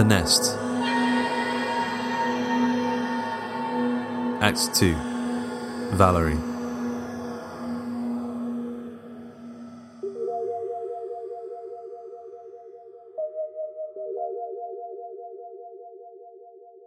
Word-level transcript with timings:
The 0.00 0.06
Nest. 0.06 0.56
Act 4.40 4.74
2 4.74 4.94
Valerie. 5.94 6.38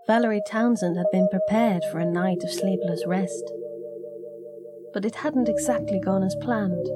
Valerie 0.07 0.41
Townsend 0.47 0.97
had 0.97 1.05
been 1.11 1.27
prepared 1.29 1.83
for 1.91 1.99
a 1.99 2.05
night 2.05 2.41
of 2.43 2.49
sleepless 2.49 3.03
rest. 3.05 3.43
But 4.91 5.05
it 5.05 5.13
hadn't 5.13 5.49
exactly 5.49 5.99
gone 5.99 6.23
as 6.23 6.35
planned. 6.41 6.87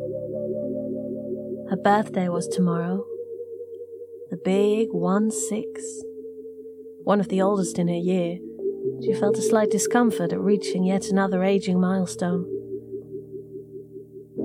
Her 1.70 1.78
birthday 1.78 2.28
was 2.28 2.48
tomorrow. 2.48 3.06
The 4.32 4.38
big 4.44 4.90
1 4.92 5.30
6. 5.30 6.07
One 7.08 7.22
of 7.22 7.30
the 7.30 7.42
oldest 7.42 7.80
in 7.80 7.88
her 7.88 7.94
year, 7.94 8.38
she 9.02 9.14
felt 9.14 9.38
a 9.38 9.42
slight 9.42 9.72
discomfort 9.72 10.34
at 10.34 10.42
reaching 10.42 10.84
yet 10.84 11.06
another 11.06 11.42
aging 11.42 11.80
milestone. 11.80 12.46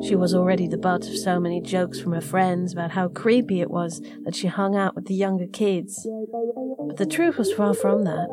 She 0.06 0.15
was 0.15 0.33
already 0.33 0.69
the 0.69 0.78
butt 0.78 1.09
of 1.09 1.19
so 1.19 1.41
many 1.41 1.61
jokes 1.61 1.99
from 1.99 2.12
her 2.12 2.21
friends 2.21 2.73
about 2.73 2.93
how 2.93 3.09
creepy 3.09 3.61
it 3.61 3.69
was 3.69 4.00
that 4.23 4.37
she 4.37 4.47
hung 4.47 4.77
out 4.77 4.95
with 4.95 5.06
the 5.06 5.15
younger 5.15 5.49
kids. 5.49 6.06
But 6.87 6.99
the 6.99 7.05
truth 7.05 7.37
was 7.37 7.53
far 7.53 7.75
from 7.75 8.05
that. 8.05 8.28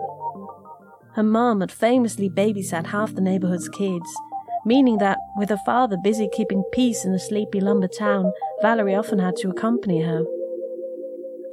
Her 1.15 1.23
mom 1.23 1.61
had 1.61 1.71
famously 1.71 2.29
babysat 2.29 2.85
half 2.85 3.15
the 3.15 3.21
neighborhood's 3.21 3.67
kids, 3.69 4.15
meaning 4.63 4.99
that, 4.99 5.17
with 5.37 5.49
her 5.49 5.59
father 5.65 5.97
busy 6.03 6.29
keeping 6.31 6.63
peace 6.71 7.03
in 7.03 7.13
the 7.13 7.19
sleepy 7.19 7.59
lumber 7.61 7.87
town, 7.87 8.31
Valerie 8.61 8.93
often 8.93 9.17
had 9.17 9.37
to 9.37 9.49
accompany 9.49 10.03
her. 10.03 10.23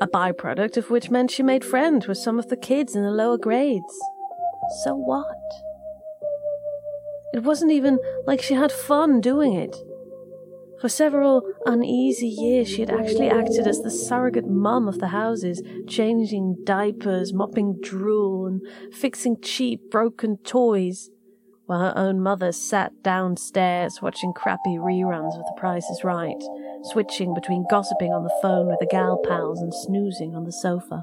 A 0.00 0.06
byproduct 0.06 0.76
of 0.76 0.90
which 0.90 1.10
meant 1.10 1.30
she 1.30 1.42
made 1.42 1.64
friends 1.64 2.06
with 2.06 2.18
some 2.18 2.38
of 2.38 2.48
the 2.48 2.56
kids 2.56 2.94
in 2.94 3.02
the 3.02 3.10
lower 3.10 3.38
grades. 3.38 3.98
So 4.84 4.94
what? 4.94 5.26
It 7.32 7.42
wasn't 7.42 7.72
even 7.72 7.98
like 8.26 8.42
she 8.42 8.54
had 8.54 8.72
fun 8.72 9.20
doing 9.20 9.54
it. 9.54 9.74
For 10.80 10.90
several 10.90 11.42
uneasy 11.64 12.28
years, 12.28 12.68
she 12.68 12.80
had 12.80 12.90
actually 12.90 13.30
acted 13.30 13.66
as 13.66 13.80
the 13.80 13.90
surrogate 13.90 14.46
mum 14.46 14.86
of 14.86 14.98
the 14.98 15.08
houses, 15.08 15.62
changing 15.88 16.58
diapers, 16.64 17.32
mopping 17.32 17.80
drool, 17.80 18.46
and 18.46 18.60
fixing 18.92 19.40
cheap, 19.40 19.90
broken 19.90 20.36
toys, 20.38 21.08
while 21.64 21.80
her 21.80 21.94
own 21.96 22.20
mother 22.20 22.52
sat 22.52 23.02
downstairs 23.02 24.02
watching 24.02 24.34
crappy 24.34 24.76
reruns 24.76 25.38
of 25.38 25.46
The 25.46 25.54
Price 25.56 25.88
is 25.88 26.04
Right, 26.04 26.42
switching 26.92 27.34
between 27.34 27.66
gossiping 27.70 28.12
on 28.12 28.24
the 28.24 28.38
phone 28.42 28.66
with 28.66 28.78
the 28.80 28.86
gal 28.86 29.18
pals 29.18 29.60
and 29.60 29.72
snoozing 29.72 30.34
on 30.34 30.44
the 30.44 30.52
sofa. 30.52 31.02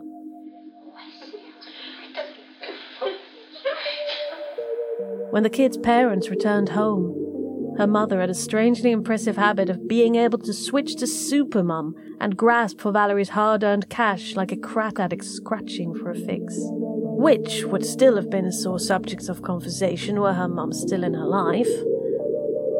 When 5.31 5.43
the 5.43 5.49
kids' 5.49 5.77
parents 5.77 6.29
returned 6.29 6.69
home, 6.69 7.75
her 7.77 7.87
mother 7.87 8.19
had 8.19 8.29
a 8.29 8.35
strangely 8.35 8.91
impressive 8.91 9.35
habit 9.35 9.67
of 9.69 9.87
being 9.87 10.13
able 10.15 10.37
to 10.37 10.53
switch 10.53 10.95
to 10.97 11.05
supermum 11.05 11.93
and 12.19 12.37
grasp 12.37 12.79
for 12.79 12.91
Valerie's 12.91 13.29
hard 13.29 13.63
earned 13.63 13.89
cash 13.89 14.35
like 14.35 14.51
a 14.51 14.57
crack 14.57 14.99
addict 14.99 15.25
scratching 15.25 15.95
for 15.95 16.11
a 16.11 16.15
fix. 16.15 16.53
Which 16.55 17.63
would 17.63 17.85
still 17.85 18.15
have 18.15 18.29
been 18.29 18.45
a 18.45 18.51
sore 18.51 18.79
subject 18.79 19.27
of 19.27 19.41
conversation 19.41 20.19
were 20.19 20.33
her 20.33 20.47
mum 20.47 20.71
still 20.71 21.03
in 21.03 21.15
her 21.15 21.25
life. 21.25 21.69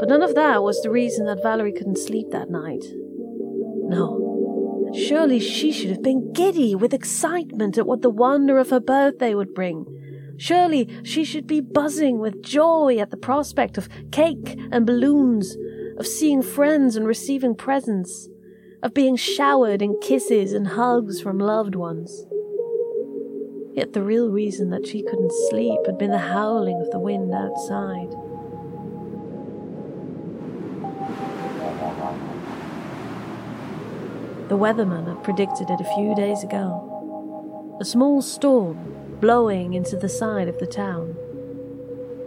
But 0.04 0.10
none 0.10 0.22
of 0.22 0.36
that 0.36 0.64
was 0.64 0.82
the 0.82 0.90
reason 0.92 1.28
that 1.28 1.42
Valerie 1.42 1.72
couldn't 1.72 1.98
sleep 1.98 2.32
that 2.32 2.50
night. 2.50 2.84
No. 3.88 4.92
Surely 4.94 5.40
she 5.40 5.72
should 5.72 5.92
have 5.92 6.04
been 6.04 6.34
giddy 6.34 6.76
with 6.76 6.94
excitement 6.94 7.78
at 7.78 7.88
what 7.88 8.02
the 8.02 8.10
wonder 8.10 8.58
of 8.58 8.70
her 8.72 8.82
birthday 8.82 9.34
would 9.34 9.54
bring. 9.54 9.86
Surely 10.36 10.90
she 11.04 11.24
should 11.24 11.48
be 11.48 11.62
buzzing 11.62 12.20
with 12.20 12.44
joy 12.44 12.98
at 12.98 13.12
the 13.12 13.16
prospect 13.16 13.78
of 13.78 13.88
cake 14.12 14.60
and 14.74 14.86
balloons, 14.86 15.56
of 15.98 16.06
seeing 16.06 16.42
friends 16.42 16.98
and 16.98 17.08
receiving 17.08 17.56
presents, 17.56 18.28
of 18.82 18.94
being 18.94 19.16
showered 19.16 19.82
in 19.82 19.98
kisses 20.02 20.52
and 20.52 20.68
hugs 20.68 21.22
from 21.22 21.40
loved 21.40 21.76
ones. 21.76 22.26
Yet 23.72 23.94
the 23.94 24.04
real 24.04 24.30
reason 24.30 24.70
that 24.72 24.86
she 24.86 25.02
couldn't 25.02 25.32
sleep 25.50 25.80
had 25.86 25.98
been 25.98 26.12
the 26.12 26.18
howling 26.18 26.82
of 26.82 26.92
the 26.92 27.00
wind 27.00 27.34
outside. 27.34 28.14
The 34.54 34.60
weatherman 34.60 35.08
had 35.08 35.24
predicted 35.24 35.72
it 35.72 35.82
a 35.82 35.96
few 35.96 36.14
days 36.14 36.44
ago. 36.44 37.76
A 37.82 37.84
small 37.84 38.22
storm 38.22 39.18
blowing 39.20 39.74
into 39.74 39.98
the 39.98 40.08
side 40.08 40.48
of 40.48 40.60
the 40.60 40.68
town. 40.68 41.16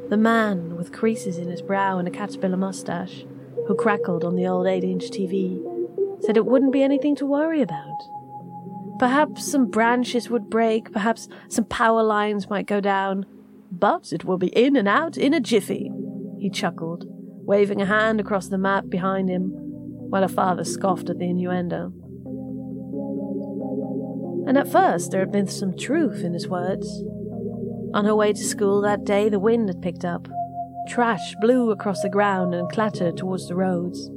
The 0.08 0.16
man, 0.16 0.74
with 0.74 0.90
creases 0.90 1.38
in 1.38 1.48
his 1.48 1.62
brow 1.62 2.00
and 2.00 2.08
a 2.08 2.10
caterpillar 2.10 2.56
mustache, 2.56 3.24
who 3.68 3.76
crackled 3.76 4.24
on 4.24 4.34
the 4.34 4.44
old 4.44 4.66
8 4.66 4.82
inch 4.82 5.04
TV, 5.04 5.62
said 6.20 6.36
it 6.36 6.46
wouldn't 6.46 6.72
be 6.72 6.82
anything 6.82 7.14
to 7.14 7.24
worry 7.24 7.62
about. 7.62 8.02
Perhaps 8.98 9.48
some 9.48 9.70
branches 9.70 10.28
would 10.28 10.50
break, 10.50 10.90
perhaps 10.90 11.28
some 11.48 11.66
power 11.66 12.02
lines 12.02 12.50
might 12.50 12.66
go 12.66 12.80
down, 12.80 13.24
but 13.70 14.12
it 14.12 14.24
will 14.24 14.36
be 14.36 14.48
in 14.48 14.74
and 14.74 14.88
out 14.88 15.16
in 15.16 15.32
a 15.32 15.38
jiffy, 15.38 15.92
he 16.40 16.50
chuckled, 16.50 17.04
waving 17.46 17.80
a 17.80 17.86
hand 17.86 18.18
across 18.18 18.48
the 18.48 18.58
map 18.58 18.88
behind 18.88 19.28
him, 19.28 19.50
while 20.10 20.22
her 20.22 20.28
father 20.28 20.64
scoffed 20.64 21.08
at 21.08 21.20
the 21.20 21.26
innuendo. 21.26 21.92
And 24.46 24.56
at 24.56 24.70
first 24.70 25.10
there 25.10 25.20
had 25.20 25.32
been 25.32 25.48
some 25.48 25.76
truth 25.76 26.22
in 26.22 26.32
his 26.32 26.48
words. 26.48 27.02
On 27.94 28.04
her 28.04 28.14
way 28.14 28.32
to 28.32 28.44
school 28.44 28.80
that 28.82 29.04
day, 29.04 29.28
the 29.28 29.40
wind 29.40 29.68
had 29.68 29.82
picked 29.82 30.04
up. 30.04 30.28
Trash 30.88 31.34
blew 31.40 31.70
across 31.70 32.02
the 32.02 32.08
ground 32.08 32.54
and 32.54 32.70
clattered 32.70 33.16
towards 33.16 33.48
the 33.48 33.56
roads. 33.56 34.10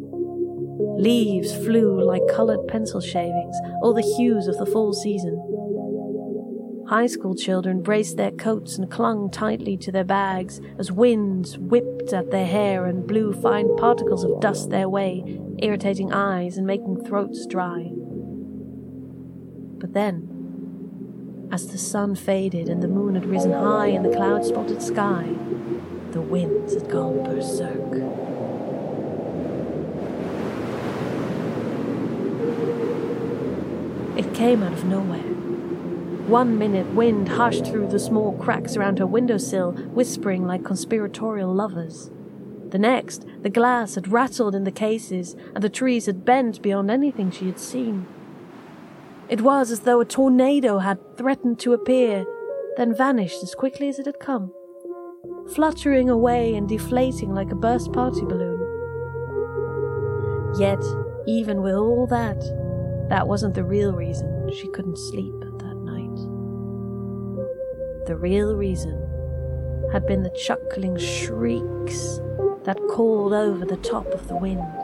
Leaves 0.98 1.56
flew 1.56 2.04
like 2.04 2.22
coloured 2.30 2.68
pencil 2.68 3.02
shavings, 3.02 3.56
all 3.82 3.94
the 3.94 4.16
hues 4.18 4.48
of 4.48 4.58
the 4.58 4.66
fall 4.66 4.94
season. 4.94 5.38
High 6.90 7.08
school 7.08 7.36
children 7.36 7.82
braced 7.82 8.18
their 8.18 8.32
coats 8.32 8.78
and 8.78 8.90
clung 8.90 9.30
tightly 9.30 9.78
to 9.78 9.92
their 9.92 10.04
bags 10.04 10.60
as 10.80 10.92
winds 10.92 11.58
whipped 11.58 12.14
at 12.14 12.32
their 12.32 12.48
hair 12.48 12.86
and 12.86 13.08
blew 13.08 13.32
fine 13.32 13.76
particles 13.78 14.24
of 14.24 14.42
dust 14.42 14.72
their 14.72 14.90
way, 14.90 15.40
irritating 15.60 16.12
eyes 16.12 16.58
and 16.58 16.66
making 16.66 17.06
throats 17.06 17.46
dry. 17.46 17.92
But 19.80 19.94
then, 19.94 21.48
as 21.52 21.68
the 21.68 21.78
sun 21.78 22.16
faded 22.16 22.68
and 22.68 22.84
the 22.84 22.88
moon 22.88 23.16
had 23.16 23.26
risen 23.26 23.54
high 23.54 23.88
in 23.88 24.04
the 24.04 24.16
cloud 24.16 24.46
spotted 24.46 24.82
sky, 24.82 25.26
the 26.12 26.22
winds 26.22 26.74
had 26.74 26.90
gone 26.90 27.24
berserk. 27.24 27.94
It 34.18 34.34
came 34.34 34.64
out 34.64 34.74
of 34.74 34.84
nowhere. 34.84 35.20
One 36.28 36.58
minute, 36.58 36.94
wind 36.94 37.30
hushed 37.30 37.66
through 37.66 37.88
the 37.88 38.00
small 38.00 38.34
cracks 38.34 38.76
around 38.76 39.00
her 39.00 39.08
windowsill, 39.08 39.72
whispering 39.72 40.46
like 40.46 40.64
conspiratorial 40.64 41.54
lovers. 41.54 42.12
The 42.70 42.78
next, 42.78 43.26
the 43.42 43.50
glass 43.50 43.96
had 43.96 44.10
rattled 44.10 44.54
in 44.54 44.66
the 44.66 44.72
cases, 44.72 45.36
and 45.56 45.64
the 45.64 45.70
trees 45.70 46.06
had 46.06 46.26
bent 46.26 46.62
beyond 46.62 46.92
anything 46.92 47.32
she 47.32 47.46
had 47.46 47.60
seen. 47.60 48.06
It 49.30 49.42
was 49.42 49.70
as 49.70 49.82
though 49.82 50.02
a 50.02 50.06
tornado 50.06 50.80
had 50.80 50.98
threatened 51.16 51.60
to 51.60 51.74
appear, 51.74 52.26
then 52.78 52.96
vanished 52.96 53.44
as 53.44 53.54
quickly 53.54 53.88
as 53.88 54.00
it 54.00 54.08
had 54.08 54.20
come, 54.20 54.52
fluttering 55.54 56.10
away 56.10 56.56
and 56.56 56.68
deflating 56.68 57.34
like 57.34 57.52
a 57.52 57.56
burst 57.56 57.94
party 57.94 58.26
balloon. 58.26 58.60
Yet, 60.58 60.84
even 61.28 61.62
with 61.62 61.76
all 61.76 62.08
that, 62.08 62.40
that 63.10 63.28
wasn't 63.28 63.54
the 63.54 63.64
real 63.64 63.94
reason 63.94 64.50
she 64.52 64.68
couldn't 64.70 64.98
sleep 64.98 65.36
that 65.60 65.78
night. 65.78 66.18
The 68.08 68.18
real 68.18 68.56
reason 68.56 68.98
had 69.92 70.08
been 70.08 70.24
the 70.24 70.32
chuckling 70.32 70.98
shrieks 70.98 72.20
that 72.64 72.80
called 72.90 73.34
over 73.34 73.64
the 73.64 73.78
top 73.78 74.08
of 74.08 74.28
the 74.28 74.36
wind. 74.36 74.79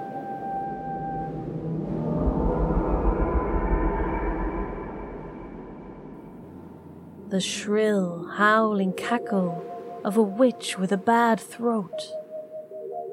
The 7.29 7.41
shrill, 7.41 8.29
howling 8.35 8.93
cackle 8.93 9.63
of 10.03 10.17
a 10.17 10.21
witch 10.21 10.77
with 10.77 10.91
a 10.91 10.97
bad 10.97 11.39
throat, 11.39 12.11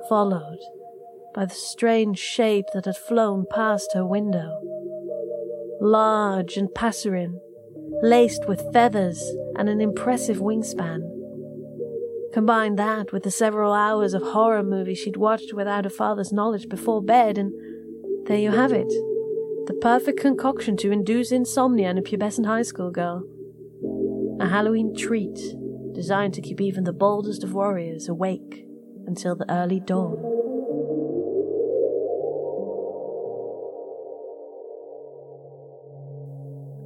followed 0.08 0.58
by 1.34 1.46
the 1.46 1.54
strange 1.54 2.18
shape 2.18 2.66
that 2.74 2.84
had 2.84 2.96
flown 2.96 3.46
past 3.50 3.92
her 3.94 4.04
window 4.04 4.60
large 5.82 6.56
and 6.56 6.72
passerine, 6.72 7.40
laced 8.02 8.46
with 8.46 8.72
feathers 8.72 9.20
and 9.56 9.68
an 9.68 9.80
impressive 9.80 10.36
wingspan. 10.36 11.02
Combine 12.32 12.76
that 12.76 13.12
with 13.12 13.24
the 13.24 13.30
several 13.30 13.72
hours 13.72 14.14
of 14.14 14.22
horror 14.22 14.62
movies 14.62 14.98
she'd 14.98 15.16
watched 15.16 15.52
without 15.52 15.84
her 15.84 15.90
father's 15.90 16.32
knowledge 16.32 16.68
before 16.68 17.02
bed, 17.02 17.36
and 17.36 17.52
there 18.26 18.38
you 18.38 18.52
have 18.52 18.72
it. 18.72 18.88
The 19.66 19.76
perfect 19.80 20.20
concoction 20.20 20.76
to 20.78 20.92
induce 20.92 21.32
insomnia 21.32 21.90
in 21.90 21.98
a 21.98 22.02
pubescent 22.02 22.46
high 22.46 22.62
school 22.62 22.90
girl. 22.90 23.24
A 24.42 24.48
Halloween 24.48 24.92
treat 24.92 25.38
designed 25.94 26.34
to 26.34 26.40
keep 26.40 26.60
even 26.60 26.82
the 26.82 26.92
boldest 26.92 27.44
of 27.44 27.54
warriors 27.54 28.08
awake 28.08 28.66
until 29.06 29.36
the 29.36 29.48
early 29.48 29.78
dawn. 29.78 30.16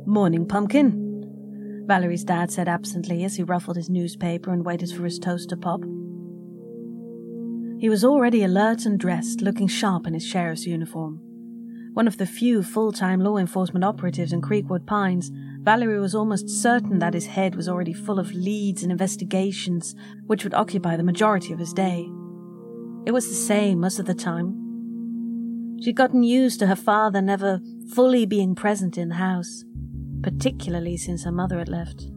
Morning, 0.05 0.47
Pumpkin, 0.47 1.85
Valerie's 1.87 2.25
dad 2.25 2.51
said 2.51 2.69
absently 2.69 3.25
as 3.25 3.37
he 3.37 3.43
ruffled 3.43 3.79
his 3.79 3.89
newspaper 3.89 4.53
and 4.53 4.63
waited 4.63 4.91
for 4.93 5.05
his 5.05 5.19
toast 5.19 5.49
to 5.49 5.57
pop. 5.57 5.81
He 7.81 7.89
was 7.89 8.05
already 8.05 8.45
alert 8.45 8.85
and 8.85 9.01
dressed, 9.01 9.41
looking 9.41 9.67
sharp 9.67 10.07
in 10.07 10.13
his 10.13 10.27
sheriff's 10.27 10.67
uniform. 10.67 11.23
One 11.95 12.07
of 12.07 12.19
the 12.19 12.27
few 12.27 12.63
full 12.63 12.93
time 12.93 13.21
law 13.21 13.39
enforcement 13.39 13.83
operatives 13.83 14.35
in 14.35 14.43
Creekwood 14.43 14.87
Pines, 14.87 15.31
Valerie 15.67 15.99
was 15.99 16.15
almost 16.15 16.49
certain 16.49 17.01
that 17.01 17.13
his 17.13 17.27
head 17.27 17.57
was 17.57 17.69
already 17.69 17.93
full 17.93 18.21
of 18.21 18.33
leads 18.33 18.85
and 18.85 18.93
investigations 18.93 19.97
which 20.27 20.45
would 20.45 20.55
occupy 20.55 20.97
the 20.97 21.03
majority 21.03 21.53
of 21.53 21.59
his 21.59 21.73
day. 21.73 22.09
It 23.05 23.11
was 23.11 23.29
the 23.29 23.35
same 23.35 23.81
most 23.81 23.99
of 23.99 24.07
the 24.07 24.15
time. 24.15 24.55
She'd 25.83 25.97
gotten 25.97 26.23
used 26.23 26.61
to 26.61 26.69
her 26.69 26.77
father 26.77 27.21
never 27.21 27.61
fully 27.93 28.27
being 28.27 28.55
present 28.55 28.97
in 28.97 29.09
the 29.09 29.17
house 29.17 29.65
particularly 30.23 30.97
since 30.97 31.25
her 31.25 31.33
mother 31.33 31.59
had 31.59 31.69
left. 31.69 32.11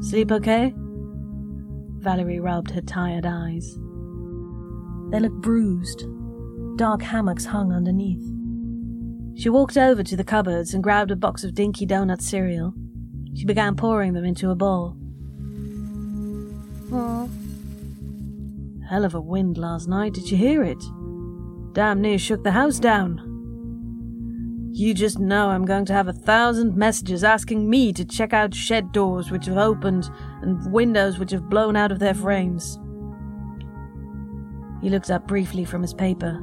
Sleep 0.00 0.30
okay? 0.30 0.74
Valerie 0.76 2.40
rubbed 2.40 2.70
her 2.72 2.80
tired 2.82 3.26
eyes. 3.26 3.74
They 5.10 5.20
looked 5.20 5.40
bruised. 5.40 6.06
Dark 6.76 7.02
hammocks 7.02 7.46
hung 7.46 7.72
underneath. 7.72 8.22
She 9.34 9.48
walked 9.48 9.76
over 9.76 10.02
to 10.02 10.16
the 10.16 10.24
cupboards 10.24 10.74
and 10.74 10.82
grabbed 10.82 11.10
a 11.10 11.16
box 11.16 11.44
of 11.44 11.54
Dinky 11.54 11.86
Donut 11.86 12.20
cereal. 12.20 12.74
She 13.34 13.44
began 13.44 13.76
pouring 13.76 14.12
them 14.12 14.24
into 14.24 14.50
a 14.50 14.54
bowl. 14.54 14.96
Aww. 16.90 17.28
Hell 18.88 19.04
of 19.04 19.14
a 19.14 19.20
wind 19.20 19.56
last 19.56 19.88
night, 19.88 20.12
did 20.12 20.30
you 20.30 20.36
hear 20.36 20.62
it? 20.62 20.82
Damn 21.72 22.02
near 22.02 22.18
shook 22.18 22.44
the 22.44 22.52
house 22.52 22.78
down. 22.78 23.28
You 24.74 24.94
just 24.94 25.18
know 25.18 25.48
I'm 25.48 25.64
going 25.64 25.84
to 25.86 25.92
have 25.92 26.08
a 26.08 26.12
thousand 26.12 26.76
messages 26.76 27.24
asking 27.24 27.68
me 27.68 27.92
to 27.94 28.04
check 28.04 28.32
out 28.32 28.54
shed 28.54 28.92
doors 28.92 29.30
which 29.30 29.46
have 29.46 29.56
opened 29.56 30.10
and 30.42 30.72
windows 30.72 31.18
which 31.18 31.30
have 31.30 31.48
blown 31.48 31.76
out 31.76 31.92
of 31.92 31.98
their 31.98 32.14
frames. 32.14 32.78
He 34.82 34.90
looked 34.90 35.10
up 35.10 35.26
briefly 35.28 35.64
from 35.64 35.82
his 35.82 35.94
paper. 35.94 36.34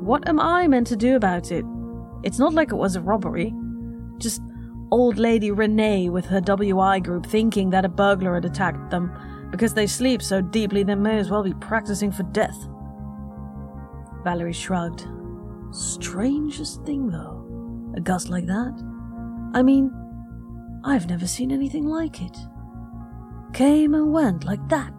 What 0.00 0.28
am 0.28 0.38
I 0.38 0.66
meant 0.68 0.86
to 0.88 0.96
do 0.96 1.16
about 1.16 1.50
it? 1.50 1.64
It's 2.24 2.38
not 2.38 2.54
like 2.54 2.72
it 2.72 2.76
was 2.76 2.96
a 2.96 3.00
robbery. 3.00 3.54
Just 4.18 4.40
old 4.90 5.18
lady 5.18 5.50
Renee 5.50 6.08
with 6.08 6.24
her 6.26 6.40
WI 6.40 6.98
group 7.00 7.26
thinking 7.26 7.70
that 7.70 7.84
a 7.84 7.88
burglar 7.88 8.34
had 8.34 8.44
attacked 8.44 8.90
them 8.90 9.12
because 9.50 9.74
they 9.74 9.86
sleep 9.86 10.22
so 10.22 10.40
deeply 10.40 10.82
they 10.82 10.94
may 10.94 11.18
as 11.18 11.30
well 11.30 11.42
be 11.42 11.54
practicing 11.54 12.10
for 12.10 12.22
death. 12.24 12.56
Valerie 14.24 14.52
shrugged. 14.52 15.06
Strangest 15.70 16.82
thing, 16.84 17.08
though. 17.10 17.44
A 17.96 18.00
gust 18.00 18.30
like 18.30 18.46
that? 18.46 18.72
I 19.54 19.62
mean, 19.62 19.92
I've 20.84 21.08
never 21.08 21.26
seen 21.26 21.52
anything 21.52 21.86
like 21.86 22.22
it. 22.22 22.36
Came 23.52 23.94
and 23.94 24.12
went 24.12 24.44
like 24.44 24.66
that. 24.70 24.92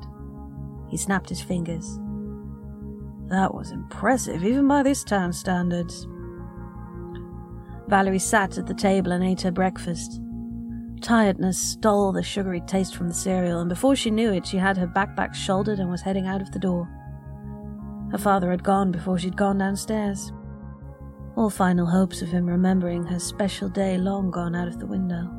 He 0.90 0.98
snapped 0.98 1.30
his 1.30 1.42
fingers. 1.42 2.00
That 3.28 3.54
was 3.54 3.72
impressive, 3.72 4.44
even 4.44 4.68
by 4.68 4.84
this 4.84 5.04
town's 5.04 5.40
standards. 5.40 6.08
Valerie 7.88 8.20
sat 8.20 8.58
at 8.58 8.68
the 8.68 8.74
table 8.74 9.12
and 9.12 9.24
ate 9.24 9.42
her 9.42 9.52
breakfast. 9.52 10.22
Tiredness 11.02 11.60
stole 11.60 12.12
the 12.12 12.24
sugary 12.24 12.62
taste 12.62 12.96
from 12.96 13.08
the 13.08 13.14
cereal, 13.14 13.60
and 13.60 13.70
before 13.70 13.96
she 13.96 14.10
knew 14.10 14.32
it, 14.32 14.46
she 14.46 14.58
had 14.58 14.78
her 14.78 14.88
backpack 14.88 15.36
shouldered 15.36 15.80
and 15.80 15.90
was 15.90 16.02
heading 16.02 16.26
out 16.26 16.42
of 16.42 16.52
the 16.52 16.60
door. 16.60 16.90
Her 18.12 18.18
father 18.18 18.50
had 18.50 18.64
gone 18.64 18.92
before 18.92 19.20
she'd 19.20 19.38
gone 19.38 19.60
downstairs. 19.60 20.32
All 21.36 21.50
final 21.50 21.86
hopes 21.86 22.22
of 22.22 22.30
him 22.30 22.46
remembering 22.46 23.04
her 23.04 23.20
special 23.20 23.70
day 23.70 23.98
long 23.98 24.32
gone 24.32 24.56
out 24.56 24.68
of 24.68 24.80
the 24.80 24.88
window. 24.88 25.30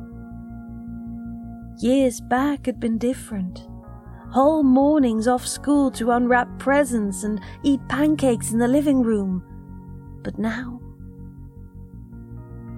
Years 1.79 2.21
back 2.21 2.65
had 2.65 2.79
been 2.79 2.97
different. 2.97 3.67
Whole 4.31 4.63
mornings 4.63 5.27
off 5.27 5.45
school 5.45 5.89
to 5.91 6.11
unwrap 6.11 6.59
presents 6.59 7.23
and 7.23 7.41
eat 7.63 7.79
pancakes 7.89 8.51
in 8.51 8.59
the 8.59 8.67
living 8.67 9.01
room. 9.01 9.43
But 10.23 10.37
now. 10.37 10.79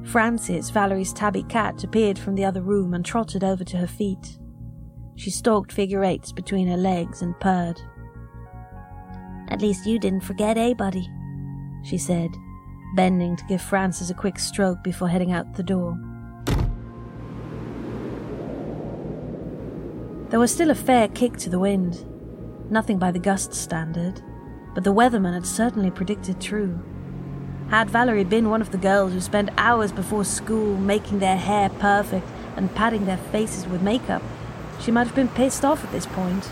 Frances, 0.10 0.72
Valerie's 0.72 1.14
tabby 1.14 1.44
cat, 1.44 1.84
appeared 1.84 2.18
from 2.18 2.34
the 2.34 2.44
other 2.44 2.64
room 2.64 2.96
and 2.96 3.06
trotted 3.06 3.44
over 3.44 3.64
to 3.64 3.78
her 3.78 3.86
feet. 3.86 4.40
She 5.16 5.30
stalked 5.30 5.72
figure 5.72 6.04
eights 6.04 6.32
between 6.32 6.68
her 6.68 6.78
legs 6.78 7.22
and 7.22 7.40
purred. 7.40 7.80
At 9.50 9.62
least 9.62 9.86
you 9.86 10.00
didn't 10.00 10.24
forget, 10.24 10.58
eh, 10.58 10.74
buddy? 10.74 11.08
She 11.84 12.00
said, 12.00 12.32
bending 12.96 13.36
to 13.36 13.46
give 13.46 13.62
Frances 13.62 14.10
a 14.10 14.16
quick 14.16 14.40
stroke 14.40 14.84
before 14.84 15.10
heading 15.10 15.32
out 15.32 15.54
the 15.54 15.62
door. 15.62 15.96
There 20.30 20.40
was 20.40 20.52
still 20.52 20.72
a 20.72 20.76
fair 20.76 21.08
kick 21.10 21.38
to 21.38 21.52
the 21.52 21.60
wind. 21.60 22.04
Nothing 22.72 22.98
by 22.98 23.12
the 23.12 23.20
gust 23.20 23.54
standard, 23.54 24.24
but 24.74 24.84
the 24.84 24.94
weatherman 24.94 25.36
had 25.36 25.46
certainly 25.46 25.92
predicted 25.92 26.42
true. 26.42 26.80
Had 27.70 27.92
Valerie 27.92 28.24
been 28.24 28.50
one 28.50 28.62
of 28.62 28.72
the 28.72 28.80
girls 28.80 29.14
who 29.14 29.22
spent 29.22 29.52
hours 29.56 29.92
before 29.92 30.26
school 30.26 30.76
making 30.76 31.20
their 31.20 31.38
hair 31.38 31.70
perfect 31.70 32.28
and 32.56 32.74
padding 32.74 33.06
their 33.06 33.18
faces 33.18 33.68
with 33.68 33.84
makeup, 33.84 34.24
she 34.82 34.90
might 34.90 35.06
have 35.06 35.16
been 35.16 35.28
pissed 35.28 35.64
off 35.64 35.84
at 35.84 35.92
this 35.92 36.08
point. 36.08 36.46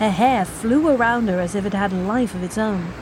Her 0.00 0.10
hair 0.10 0.44
flew 0.44 0.88
around 0.88 1.28
her 1.28 1.38
as 1.38 1.54
if 1.54 1.64
it 1.64 1.72
had 1.72 1.92
a 1.92 2.02
life 2.02 2.34
of 2.34 2.42
its 2.42 2.58
own. 2.58 2.92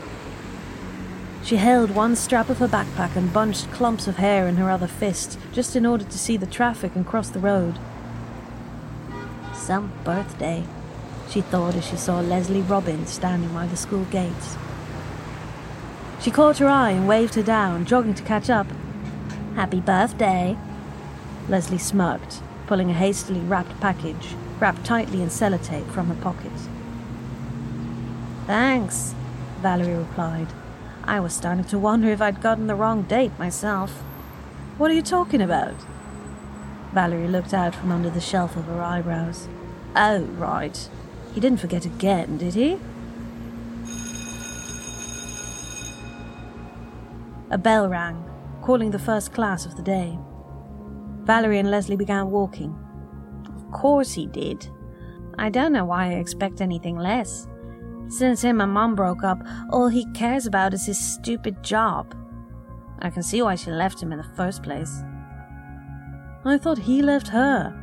She 1.42 1.56
held 1.56 1.92
one 1.92 2.16
strap 2.16 2.50
of 2.50 2.58
her 2.58 2.68
backpack 2.68 3.16
and 3.16 3.32
bunched 3.32 3.70
clumps 3.70 4.06
of 4.06 4.16
hair 4.16 4.46
in 4.46 4.56
her 4.56 4.70
other 4.70 4.86
fist, 4.86 5.38
just 5.52 5.74
in 5.74 5.86
order 5.86 6.04
to 6.04 6.18
see 6.18 6.36
the 6.36 6.44
traffic 6.44 6.94
and 6.94 7.06
cross 7.06 7.30
the 7.30 7.38
road. 7.38 7.78
Some 9.54 9.90
birthday, 10.04 10.64
she 11.30 11.40
thought 11.40 11.76
as 11.76 11.86
she 11.86 11.96
saw 11.96 12.20
Leslie 12.20 12.60
Robbins 12.60 13.08
standing 13.08 13.54
by 13.54 13.66
the 13.66 13.76
school 13.76 14.04
gates. 14.10 14.56
She 16.26 16.32
caught 16.32 16.58
her 16.58 16.66
eye 16.66 16.90
and 16.90 17.06
waved 17.06 17.36
her 17.36 17.42
down, 17.44 17.84
jogging 17.84 18.14
to 18.14 18.22
catch 18.24 18.50
up. 18.50 18.66
Happy 19.54 19.78
birthday! 19.78 20.58
Leslie 21.48 21.78
smirked, 21.78 22.42
pulling 22.66 22.90
a 22.90 22.94
hastily 22.94 23.38
wrapped 23.38 23.80
package, 23.80 24.34
wrapped 24.58 24.84
tightly 24.84 25.22
in 25.22 25.28
sellotape, 25.28 25.88
from 25.92 26.08
her 26.08 26.20
pocket. 26.20 26.50
Thanks, 28.44 29.14
Valerie 29.62 29.94
replied. 29.94 30.48
I 31.04 31.20
was 31.20 31.32
starting 31.32 31.62
to 31.62 31.78
wonder 31.78 32.10
if 32.10 32.20
I'd 32.20 32.42
gotten 32.42 32.66
the 32.66 32.74
wrong 32.74 33.02
date 33.02 33.38
myself. 33.38 33.92
What 34.78 34.90
are 34.90 34.94
you 34.94 35.02
talking 35.02 35.40
about? 35.40 35.76
Valerie 36.92 37.28
looked 37.28 37.54
out 37.54 37.72
from 37.72 37.92
under 37.92 38.10
the 38.10 38.20
shelf 38.20 38.56
of 38.56 38.64
her 38.64 38.82
eyebrows. 38.82 39.46
Oh, 39.94 40.22
right. 40.22 40.88
He 41.34 41.40
didn't 41.40 41.60
forget 41.60 41.86
again, 41.86 42.36
did 42.36 42.54
he? 42.54 42.80
A 47.50 47.58
bell 47.58 47.88
rang, 47.88 48.24
calling 48.62 48.90
the 48.90 48.98
first 48.98 49.32
class 49.32 49.66
of 49.66 49.76
the 49.76 49.82
day. 49.82 50.18
Valerie 51.22 51.58
and 51.58 51.70
Leslie 51.70 51.96
began 51.96 52.30
walking. 52.30 52.76
Of 53.54 53.70
course 53.70 54.12
he 54.12 54.26
did. 54.26 54.68
I 55.38 55.50
don't 55.50 55.72
know 55.72 55.84
why 55.84 56.06
I 56.06 56.14
expect 56.14 56.60
anything 56.60 56.96
less. 56.96 57.46
Since 58.08 58.42
him 58.42 58.60
and 58.60 58.72
Mom 58.72 58.94
broke 58.94 59.22
up, 59.22 59.42
all 59.70 59.88
he 59.88 60.10
cares 60.12 60.46
about 60.46 60.74
is 60.74 60.86
his 60.86 60.98
stupid 60.98 61.62
job. 61.62 62.16
I 63.00 63.10
can 63.10 63.22
see 63.22 63.42
why 63.42 63.54
she 63.56 63.70
left 63.70 64.02
him 64.02 64.12
in 64.12 64.18
the 64.18 64.34
first 64.36 64.62
place. 64.62 65.02
I 66.44 66.58
thought 66.58 66.78
he 66.78 67.02
left 67.02 67.28
her. 67.28 67.74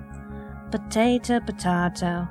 Potato, 0.72 1.40
potato. 1.40 2.28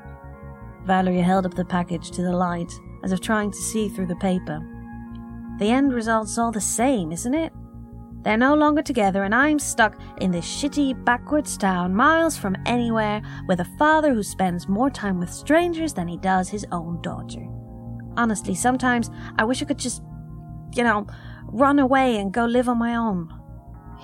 Valerie 0.84 1.20
held 1.20 1.46
up 1.46 1.54
the 1.54 1.64
package 1.64 2.10
to 2.10 2.22
the 2.22 2.36
light, 2.36 2.72
as 3.04 3.12
if 3.12 3.20
trying 3.20 3.50
to 3.50 3.58
see 3.58 3.88
through 3.88 4.06
the 4.06 4.16
paper. 4.16 4.60
The 5.62 5.71
end 5.71 5.92
result's 5.92 6.38
all 6.38 6.50
the 6.50 6.61
same, 6.61 7.12
isn't 7.12 7.35
it? 7.35 7.52
They're 8.23 8.37
no 8.37 8.57
longer 8.57 8.83
together, 8.83 9.23
and 9.23 9.33
I'm 9.33 9.61
stuck 9.61 9.97
in 10.21 10.33
this 10.33 10.45
shitty 10.45 11.04
backwards 11.04 11.57
town, 11.57 11.95
miles 11.95 12.37
from 12.37 12.57
anywhere, 12.66 13.23
with 13.47 13.61
a 13.61 13.76
father 13.78 14.12
who 14.12 14.25
spends 14.25 14.69
more 14.69 14.90
time 14.90 15.21
with 15.21 15.33
strangers 15.33 15.92
than 15.92 16.09
he 16.09 16.16
does 16.16 16.49
his 16.49 16.66
own 16.73 17.00
daughter. 17.00 17.47
Honestly, 18.16 18.57
sometimes 18.57 19.09
I 19.38 19.45
wish 19.45 19.62
I 19.62 19.66
could 19.66 19.78
just, 19.78 20.02
you 20.75 20.83
know, 20.83 21.07
run 21.45 21.78
away 21.78 22.16
and 22.16 22.33
go 22.33 22.45
live 22.45 22.69
on 22.69 22.78
my 22.78 22.97
own. 22.97 23.33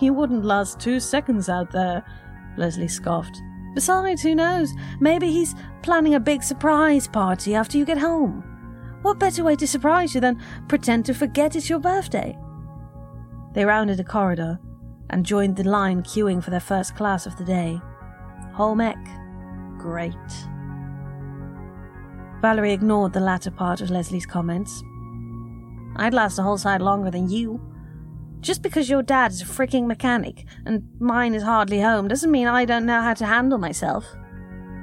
You 0.00 0.12
wouldn't 0.12 0.44
last 0.44 0.78
two 0.78 1.00
seconds 1.00 1.48
out 1.48 1.72
there, 1.72 2.04
Leslie 2.56 2.86
scoffed. 2.86 3.36
Besides, 3.74 4.22
who 4.22 4.36
knows? 4.36 4.72
Maybe 5.00 5.32
he's 5.32 5.56
planning 5.82 6.14
a 6.14 6.20
big 6.20 6.44
surprise 6.44 7.08
party 7.08 7.56
after 7.56 7.78
you 7.78 7.84
get 7.84 7.98
home. 7.98 8.44
What 9.02 9.18
better 9.18 9.44
way 9.44 9.56
to 9.56 9.66
surprise 9.66 10.14
you 10.14 10.20
than 10.20 10.42
pretend 10.68 11.06
to 11.06 11.14
forget 11.14 11.56
it's 11.56 11.70
your 11.70 11.78
birthday? 11.78 12.36
They 13.54 13.64
rounded 13.64 14.00
a 14.00 14.04
corridor 14.04 14.58
and 15.10 15.24
joined 15.24 15.56
the 15.56 15.64
line 15.64 16.02
queuing 16.02 16.42
for 16.42 16.50
their 16.50 16.60
first 16.60 16.96
class 16.96 17.26
of 17.26 17.36
the 17.36 17.44
day. 17.44 17.80
Home 18.54 18.80
ec. 18.80 18.98
Great. 19.78 20.14
Valerie 22.40 22.72
ignored 22.72 23.12
the 23.12 23.20
latter 23.20 23.50
part 23.50 23.80
of 23.80 23.90
Leslie's 23.90 24.26
comments. 24.26 24.82
I'd 25.96 26.14
last 26.14 26.38
a 26.38 26.42
whole 26.42 26.58
side 26.58 26.82
longer 26.82 27.10
than 27.10 27.28
you. 27.28 27.60
Just 28.40 28.62
because 28.62 28.88
your 28.88 29.02
dad 29.02 29.32
is 29.32 29.42
a 29.42 29.44
freaking 29.44 29.86
mechanic 29.86 30.44
and 30.64 30.88
mine 31.00 31.34
is 31.34 31.42
hardly 31.42 31.80
home 31.80 32.06
doesn't 32.06 32.30
mean 32.30 32.46
I 32.46 32.64
don't 32.64 32.86
know 32.86 33.00
how 33.00 33.14
to 33.14 33.26
handle 33.26 33.58
myself. 33.58 34.04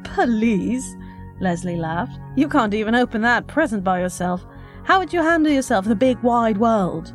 Please, 0.03 0.95
Leslie 1.39 1.75
laughed. 1.75 2.19
You 2.35 2.47
can't 2.47 2.73
even 2.73 2.95
open 2.95 3.21
that 3.21 3.47
present 3.47 3.83
by 3.83 3.99
yourself. 3.99 4.45
How 4.83 4.99
would 4.99 5.11
you 5.11 5.21
handle 5.21 5.51
yourself 5.51 5.85
in 5.85 5.89
the 5.89 5.95
big 5.95 6.19
wide 6.19 6.57
world? 6.57 7.13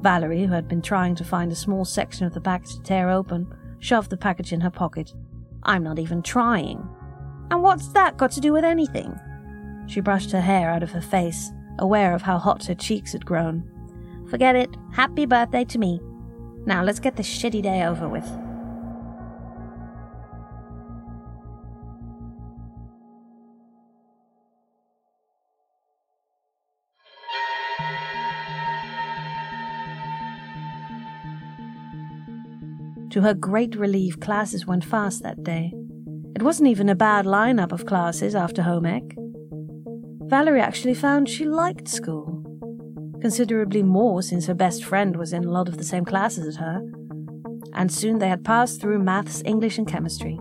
Valerie, 0.00 0.44
who 0.44 0.52
had 0.52 0.68
been 0.68 0.82
trying 0.82 1.14
to 1.16 1.24
find 1.24 1.52
a 1.52 1.56
small 1.56 1.84
section 1.84 2.26
of 2.26 2.34
the 2.34 2.40
package 2.40 2.74
to 2.74 2.82
tear 2.82 3.10
open, 3.10 3.46
shoved 3.78 4.10
the 4.10 4.16
package 4.16 4.52
in 4.52 4.60
her 4.60 4.70
pocket. 4.70 5.12
I'm 5.62 5.82
not 5.82 5.98
even 5.98 6.22
trying. 6.22 6.88
And 7.50 7.62
what's 7.62 7.88
that 7.88 8.16
got 8.16 8.32
to 8.32 8.40
do 8.40 8.52
with 8.52 8.64
anything? 8.64 9.14
She 9.86 10.00
brushed 10.00 10.32
her 10.32 10.40
hair 10.40 10.70
out 10.70 10.82
of 10.82 10.90
her 10.92 11.00
face, 11.00 11.52
aware 11.78 12.14
of 12.14 12.22
how 12.22 12.38
hot 12.38 12.64
her 12.66 12.74
cheeks 12.74 13.12
had 13.12 13.26
grown. 13.26 13.68
Forget 14.30 14.56
it. 14.56 14.70
Happy 14.92 15.26
birthday 15.26 15.64
to 15.64 15.78
me. 15.78 16.00
Now 16.64 16.82
let's 16.82 17.00
get 17.00 17.16
this 17.16 17.28
shitty 17.28 17.62
day 17.62 17.84
over 17.84 18.08
with. 18.08 18.28
To 33.12 33.20
her 33.20 33.34
great 33.34 33.76
relief, 33.76 34.18
classes 34.20 34.66
went 34.66 34.86
fast 34.86 35.22
that 35.22 35.44
day. 35.44 35.74
It 36.34 36.42
wasn't 36.42 36.70
even 36.70 36.88
a 36.88 36.94
bad 36.94 37.26
lineup 37.26 37.70
of 37.70 37.84
classes 37.84 38.34
after 38.34 38.62
home 38.62 38.86
ec. 38.86 39.02
Valerie 40.30 40.62
actually 40.62 40.94
found 40.94 41.28
she 41.28 41.44
liked 41.44 41.88
school, 41.88 42.42
considerably 43.20 43.82
more 43.82 44.22
since 44.22 44.46
her 44.46 44.54
best 44.54 44.82
friend 44.82 45.16
was 45.16 45.34
in 45.34 45.44
a 45.44 45.50
lot 45.50 45.68
of 45.68 45.76
the 45.76 45.84
same 45.84 46.06
classes 46.06 46.46
as 46.46 46.56
her, 46.56 46.80
and 47.74 47.92
soon 47.92 48.18
they 48.18 48.30
had 48.30 48.46
passed 48.46 48.80
through 48.80 48.98
maths, 48.98 49.42
English, 49.44 49.76
and 49.76 49.86
chemistry. 49.86 50.36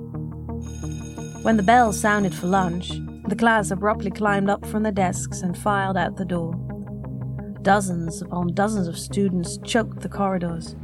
When 1.41 1.57
the 1.57 1.63
bell 1.63 1.91
sounded 1.91 2.33
for 2.33 2.47
lunch, 2.47 2.93
the 3.27 3.35
class 3.35 3.71
abruptly 3.71 4.11
climbed 4.11 4.49
up 4.49 4.65
from 4.65 4.83
their 4.83 4.93
desks 4.93 5.41
and 5.41 5.57
filed 5.57 5.97
out 5.97 6.15
the 6.15 6.23
door. 6.23 6.53
Dozens 7.63 8.21
upon 8.21 8.53
dozens 8.53 8.87
of 8.87 8.97
students 8.97 9.57
choked 9.65 9.99
the 9.99 10.09
corridors, 10.09 10.77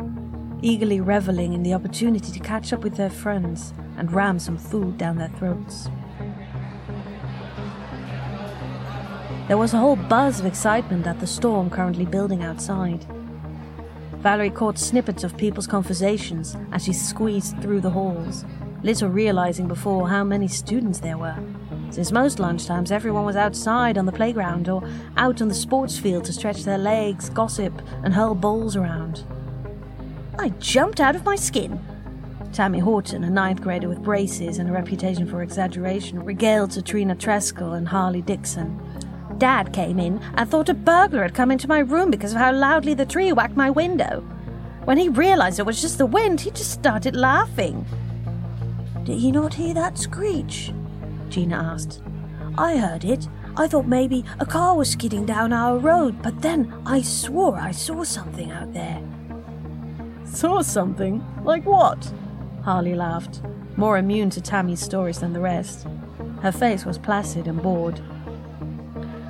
eagerly 0.62 1.02
reveling 1.02 1.54
in 1.54 1.64
the 1.64 1.74
opportunity 1.74 2.32
to 2.32 2.40
catch 2.40 2.74
up 2.74 2.84
with 2.84 2.96
their 2.96 3.10
friends 3.10 3.74
and 3.98 4.12
ram 4.12 4.40
some 4.40 4.58
food 4.58 4.98
down 4.98 5.18
their 5.18 5.30
throats. 5.30 5.90
There 9.48 9.58
was 9.58 9.74
a 9.74 9.78
whole 9.78 9.96
buzz 9.96 10.40
of 10.40 10.46
excitement 10.46 11.08
at 11.08 11.20
the 11.20 11.28
storm 11.28 11.70
currently 11.70 12.06
building 12.06 12.44
outside. 12.44 13.06
Valerie 14.18 14.50
caught 14.50 14.78
snippets 14.78 15.24
of 15.24 15.38
people's 15.38 15.68
conversations 15.68 16.58
as 16.74 16.84
she 16.84 16.92
squeezed 16.92 17.62
through 17.62 17.80
the 17.80 17.90
halls, 17.90 18.44
little 18.84 19.10
realizing 19.10 19.68
before 19.68 20.10
how 20.10 20.24
many 20.24 20.48
students 20.48 21.00
there 21.00 21.18
were, 21.18 21.38
since 21.92 22.12
most 22.12 22.40
lunchtimes 22.40 22.92
everyone 22.92 23.24
was 23.24 23.36
outside 23.36 23.98
on 23.98 24.06
the 24.06 24.12
playground 24.12 24.68
or 24.68 24.84
out 25.16 25.42
on 25.42 25.48
the 25.48 25.54
sports 25.54 25.98
field 25.98 26.26
to 26.26 26.34
stretch 26.34 26.64
their 26.64 26.78
legs, 26.78 27.30
gossip, 27.30 27.82
and 28.04 28.14
hurl 28.14 28.36
balls 28.36 28.76
around. 28.76 29.24
I 30.40 30.50
jumped 30.60 31.00
out 31.00 31.16
of 31.16 31.26
my 31.26 31.36
skin. 31.36 31.80
Tammy 32.54 32.80
Horton, 32.80 33.24
a 33.24 33.30
ninth 33.30 33.62
grader 33.62 33.90
with 33.90 34.04
braces 34.04 34.60
and 34.60 34.70
a 34.70 34.72
reputation 34.72 35.28
for 35.28 35.42
exaggeration, 35.42 36.24
regaled 36.24 36.72
Katrina 36.72 37.16
Trina 37.16 37.16
Treskel 37.16 37.76
and 37.76 37.88
Harley 37.88 38.22
Dixon. 38.22 38.80
Dad 39.38 39.74
came 39.74 40.00
in 40.00 40.20
and 40.36 40.50
thought 40.50 40.70
a 40.70 40.74
burglar 40.74 41.24
had 41.24 41.34
come 41.34 41.52
into 41.52 41.68
my 41.68 41.80
room 41.80 42.12
because 42.12 42.34
of 42.34 42.40
how 42.40 42.54
loudly 42.54 42.94
the 42.94 43.06
tree 43.06 43.32
whacked 43.32 43.58
my 43.58 43.70
window. 43.70 44.22
When 44.86 44.98
he 44.98 45.10
realized 45.10 45.60
it 45.60 45.66
was 45.66 45.82
just 45.82 45.98
the 45.98 46.06
wind, 46.06 46.42
he 46.42 46.52
just 46.52 46.72
started 46.72 47.16
laughing. 47.16 47.86
Did 49.04 49.20
you 49.20 49.32
not 49.32 49.54
hear 49.54 49.74
that 49.74 49.98
screech? 49.98 50.72
Gina 51.30 51.56
asked. 51.56 52.02
I 52.58 52.78
heard 52.78 53.06
it. 53.06 53.28
I 53.56 53.68
thought 53.68 53.88
maybe 53.88 54.24
a 54.40 54.46
car 54.46 54.76
was 54.76 54.92
skidding 54.92 55.26
down 55.26 55.52
our 55.52 55.78
road, 55.78 56.22
but 56.22 56.42
then 56.42 56.74
I 56.86 57.02
swore 57.02 57.58
I 57.58 57.72
saw 57.72 58.04
something 58.04 58.52
out 58.52 58.74
there. 58.74 59.02
Saw 60.32 60.62
something? 60.62 61.26
Like 61.44 61.66
what? 61.66 62.12
Harley 62.64 62.96
laughed, 62.96 63.42
more 63.76 63.98
immune 63.98 64.30
to 64.32 64.42
Tammy's 64.42 64.82
stories 64.82 65.20
than 65.20 65.34
the 65.34 65.40
rest. 65.40 65.88
Her 66.42 66.52
face 66.52 66.86
was 66.86 66.98
placid 66.98 67.48
and 67.48 67.62
bored. 67.62 68.00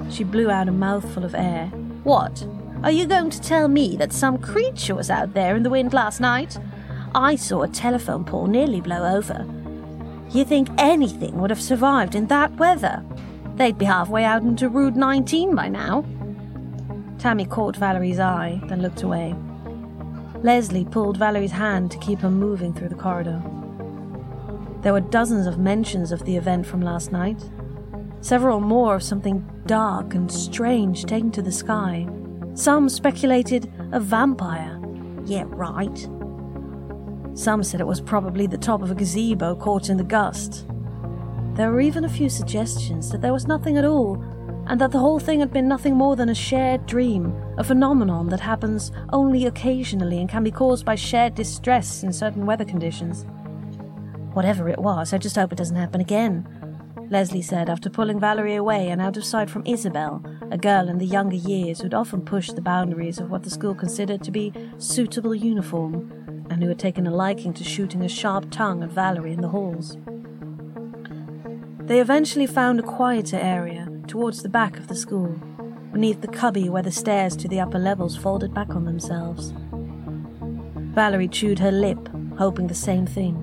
She 0.10 0.24
blew 0.24 0.50
out 0.50 0.68
a 0.68 0.72
mouthful 0.72 1.24
of 1.24 1.36
air. 1.36 1.68
What? 2.04 2.46
Are 2.84 2.92
you 2.92 3.06
going 3.06 3.30
to 3.30 3.42
tell 3.42 3.68
me 3.68 3.96
that 3.98 4.14
some 4.14 4.38
creature 4.38 4.96
was 4.96 5.10
out 5.10 5.34
there 5.34 5.56
in 5.56 5.64
the 5.64 5.70
wind 5.70 5.94
last 5.94 6.20
night? 6.20 6.58
I 7.16 7.36
saw 7.36 7.64
a 7.64 7.68
telephone 7.68 8.24
pole 8.24 8.48
nearly 8.48 8.82
blow 8.82 9.16
over. 9.16 9.46
You 10.32 10.44
think 10.44 10.68
anything 10.78 11.40
would 11.40 11.50
have 11.50 11.62
survived 11.62 12.16
in 12.16 12.28
that 12.28 12.56
weather? 12.58 13.04
They'd 13.56 13.78
be 13.78 13.86
halfway 13.86 14.24
out 14.24 14.42
into 14.42 14.70
Route 14.70 14.96
19 14.96 15.56
by 15.56 15.70
now. 15.70 16.06
Tammy 17.18 17.46
caught 17.46 17.76
Valerie's 17.76 18.20
eye, 18.20 18.62
then 18.68 18.82
looked 18.82 19.04
away. 19.04 19.36
Leslie 20.44 20.86
pulled 20.86 21.18
Valerie's 21.18 21.52
hand 21.52 21.92
to 21.92 21.98
keep 21.98 22.20
her 22.20 22.30
moving 22.30 22.74
through 22.74 22.90
the 22.90 22.96
corridor. 22.96 23.42
There 24.82 24.94
were 24.94 25.02
dozens 25.02 25.48
of 25.48 25.58
mentions 25.58 26.12
of 26.12 26.24
the 26.26 26.38
event 26.38 26.66
from 26.66 26.82
last 26.82 27.12
night, 27.12 27.44
several 28.22 28.60
more 28.60 28.96
of 28.96 29.04
something 29.04 29.48
dark 29.66 30.14
and 30.14 30.32
strange 30.32 31.06
taken 31.06 31.32
to 31.32 31.42
the 31.42 31.52
sky. 31.52 32.08
Some 32.54 32.88
speculated 32.88 33.72
a 33.92 34.00
vampire. 34.00 34.80
Yeah, 35.26 35.46
right. 35.48 36.08
Some 37.34 37.64
said 37.64 37.82
it 37.82 37.88
was 37.88 38.02
probably 38.02 38.48
the 38.48 38.58
top 38.58 38.82
of 38.82 38.92
a 38.92 38.96
gazebo 38.96 39.56
caught 39.56 39.90
in 39.90 39.98
the 39.98 40.04
gust. 40.04 40.66
There 41.54 41.72
were 41.72 41.82
even 41.82 42.06
a 42.06 42.10
few 42.10 42.30
suggestions 42.30 43.10
that 43.12 43.22
there 43.22 43.34
was 43.34 43.48
nothing 43.48 43.78
at 43.78 43.86
all, 43.86 44.24
and 44.68 44.80
that 44.82 44.92
the 44.92 45.00
whole 45.00 45.20
thing 45.20 45.40
had 45.40 45.52
been 45.52 45.68
nothing 45.68 45.96
more 45.96 46.16
than 46.16 46.30
a 46.30 46.36
shared 46.36 46.86
dream, 46.86 47.34
a 47.58 47.64
phenomenon 47.64 48.30
that 48.30 48.40
happens 48.40 48.92
only 49.12 49.46
occasionally 49.46 50.20
and 50.20 50.30
can 50.30 50.44
be 50.44 50.52
caused 50.52 50.86
by 50.86 50.96
shared 50.96 51.36
distress 51.36 52.04
in 52.04 52.14
certain 52.14 52.46
weather 52.46 52.66
conditions. 52.66 53.26
Whatever 54.34 54.70
it 54.70 54.80
was, 54.80 55.14
I 55.14 55.18
just 55.18 55.36
hope 55.36 55.52
it 55.52 55.58
doesn't 55.58 55.76
happen 55.76 56.00
again, 56.00 56.48
Leslie 57.10 57.42
said 57.42 57.70
after 57.70 57.90
pulling 57.90 58.20
Valerie 58.20 58.56
away 58.56 58.90
and 58.90 59.02
out 59.02 59.16
of 59.16 59.24
sight 59.24 59.50
from 59.50 59.66
Isabel, 59.66 60.22
a 60.52 60.58
girl 60.58 60.90
in 60.90 60.98
the 60.98 61.06
younger 61.06 61.38
years 61.38 61.80
who'd 61.80 61.94
often 61.94 62.22
pushed 62.22 62.56
the 62.56 62.62
boundaries 62.62 63.18
of 63.18 63.32
what 63.32 63.44
the 63.44 63.50
school 63.50 63.74
considered 63.74 64.24
to 64.24 64.32
be 64.32 64.54
suitable 64.78 65.34
uniform, 65.34 66.46
and 66.50 66.62
who 66.62 66.70
had 66.70 66.80
taken 66.80 67.08
a 67.08 67.14
liking 67.14 67.54
to 67.54 67.64
shooting 67.64 68.04
a 68.04 68.10
sharp 68.10 68.50
tongue 68.52 68.84
at 68.84 68.90
Valerie 68.90 69.34
in 69.34 69.42
the 69.42 69.50
halls. 69.50 69.98
They 71.80 72.02
eventually 72.02 72.48
found 72.48 72.80
a 72.80 72.84
quieter 72.84 73.38
area 73.38 73.90
towards 74.08 74.44
the 74.44 74.50
back 74.50 74.78
of 74.78 74.88
the 74.88 74.96
school, 74.96 75.40
beneath 75.98 76.22
the 76.22 76.28
cubby 76.28 76.70
where 76.70 76.84
the 76.84 76.92
stairs 76.92 77.36
to 77.36 77.48
the 77.48 77.60
upper 77.60 77.80
levels 77.80 78.16
folded 78.16 78.54
back 78.54 78.70
on 78.76 78.86
themselves. 78.86 79.52
Valerie 80.94 81.28
chewed 81.28 81.58
her 81.58 81.72
lip, 81.72 81.98
hoping 82.38 82.68
the 82.68 82.76
same 82.76 83.08
thing. 83.08 83.36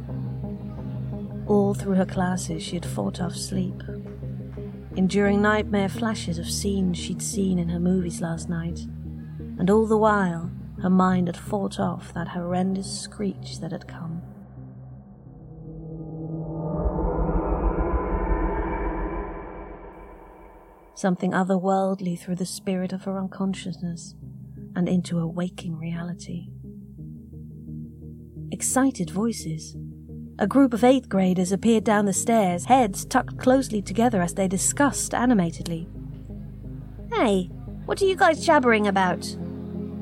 All 1.49 1.75
through 1.75 1.96
her 1.96 2.06
classes, 2.06 2.62
she 2.62 2.76
had 2.76 2.87
fought 2.87 3.20
off 3.20 3.34
sleep, 3.34 3.82
enduring 4.94 5.42
nightmare 5.42 5.88
flashes 5.88 6.38
of 6.38 6.49
scenes 6.49 6.96
she'd 6.96 7.20
seen 7.20 7.58
in 7.58 7.70
her 7.70 7.80
movies 7.80 8.20
last 8.20 8.49
night, 8.49 8.87
and 9.58 9.68
all 9.68 9.87
the 9.87 9.99
while, 9.99 10.49
her 10.80 10.88
mind 10.88 11.26
had 11.26 11.37
fought 11.37 11.80
off 11.80 12.14
that 12.14 12.28
horrendous 12.28 13.00
screech 13.00 13.58
that 13.58 13.73
had 13.73 13.88
come. 13.88 14.13
Something 20.94 21.33
otherworldly 21.33 22.18
through 22.18 22.37
the 22.37 22.46
spirit 22.46 22.92
of 22.92 23.04
her 23.04 23.18
unconsciousness 23.18 24.14
and 24.76 24.88
into 24.88 25.18
a 25.18 25.26
waking 25.26 25.76
reality. 25.76 26.48
Excited 28.50 29.11
voices 29.11 29.76
a 30.37 30.48
group 30.48 30.74
of 30.74 30.83
eighth 30.83 31.09
graders 31.09 31.52
appeared 31.52 31.85
down 31.85 32.07
the 32.07 32.12
stairs, 32.12 32.64
heads 32.64 33.04
tucked 33.04 33.38
closely 33.38 33.80
together 33.80 34.20
as 34.20 34.35
they 34.35 34.48
discussed 34.48 35.14
animatedly. 35.14 35.87
Hey, 37.12 37.44
what 37.85 38.02
are 38.02 38.07
you 38.07 38.16
guys 38.16 38.44
jabbering 38.44 38.88
about? 38.88 39.24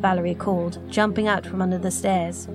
Valerie 0.01 0.35
called, 0.35 0.81
jumping 0.91 1.29
out 1.29 1.45
from 1.45 1.61
under 1.61 1.77
the 1.77 1.91
stairs. 1.91 2.49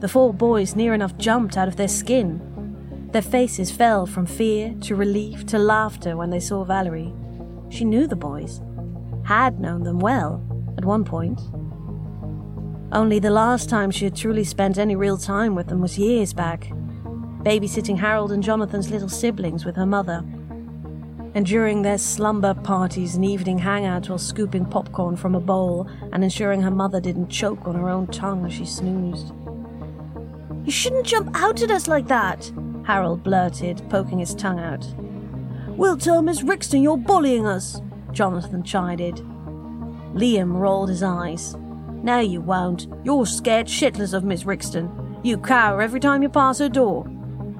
The 0.00 0.08
four 0.08 0.32
boys 0.32 0.74
near 0.74 0.94
enough 0.94 1.18
jumped 1.18 1.58
out 1.58 1.68
of 1.68 1.76
their 1.76 1.86
skin. 1.86 3.08
Their 3.12 3.20
faces 3.20 3.70
fell 3.70 4.06
from 4.06 4.24
fear 4.24 4.74
to 4.80 4.96
relief 4.96 5.44
to 5.46 5.58
laughter 5.58 6.16
when 6.16 6.30
they 6.30 6.40
saw 6.40 6.64
Valerie. 6.64 7.12
She 7.68 7.84
knew 7.84 8.06
the 8.06 8.16
boys, 8.16 8.60
had 9.24 9.60
known 9.60 9.82
them 9.82 9.98
well 9.98 10.42
at 10.76 10.84
one 10.84 11.04
point. 11.04 11.40
Only 12.92 13.18
the 13.18 13.30
last 13.30 13.68
time 13.68 13.90
she 13.90 14.04
had 14.04 14.14
truly 14.14 14.44
spent 14.44 14.78
any 14.78 14.94
real 14.94 15.18
time 15.18 15.54
with 15.54 15.66
them 15.66 15.80
was 15.80 15.98
years 15.98 16.32
back, 16.32 16.70
babysitting 17.42 17.98
Harold 17.98 18.30
and 18.30 18.42
Jonathan's 18.42 18.90
little 18.90 19.08
siblings 19.08 19.64
with 19.64 19.76
her 19.76 19.86
mother. 19.86 20.24
And 21.34 21.44
during 21.44 21.82
their 21.82 21.98
slumber 21.98 22.54
parties 22.54 23.16
and 23.16 23.24
evening 23.24 23.58
hangouts 23.58 24.08
while 24.08 24.18
scooping 24.18 24.66
popcorn 24.66 25.16
from 25.16 25.34
a 25.34 25.40
bowl 25.40 25.88
and 26.12 26.24
ensuring 26.24 26.62
her 26.62 26.70
mother 26.70 27.00
didn't 27.00 27.28
choke 27.28 27.66
on 27.66 27.74
her 27.74 27.90
own 27.90 28.06
tongue 28.06 28.46
as 28.46 28.52
she 28.52 28.64
snoozed. 28.64 29.32
You 30.64 30.72
shouldn't 30.72 31.06
jump 31.06 31.30
out 31.34 31.60
at 31.62 31.70
us 31.70 31.88
like 31.88 32.06
that, 32.06 32.50
Harold 32.84 33.22
blurted, 33.22 33.82
poking 33.90 34.20
his 34.20 34.34
tongue 34.34 34.60
out. 34.60 34.86
We'll 35.76 35.98
tell 35.98 36.22
Miss 36.22 36.40
Rixton 36.40 36.82
you're 36.82 36.96
bullying 36.96 37.46
us, 37.46 37.82
Jonathan 38.12 38.62
chided. 38.62 39.16
Liam 40.14 40.58
rolled 40.58 40.88
his 40.88 41.02
eyes. 41.02 41.54
No, 42.02 42.18
you 42.18 42.40
won't. 42.40 42.86
You're 43.04 43.26
scared 43.26 43.66
shitless 43.66 44.14
of 44.14 44.24
Miss 44.24 44.44
Rixton. 44.44 45.20
You 45.22 45.36
cower 45.36 45.82
every 45.82 46.00
time 46.00 46.22
you 46.22 46.30
pass 46.30 46.60
her 46.60 46.70
door. 46.70 47.06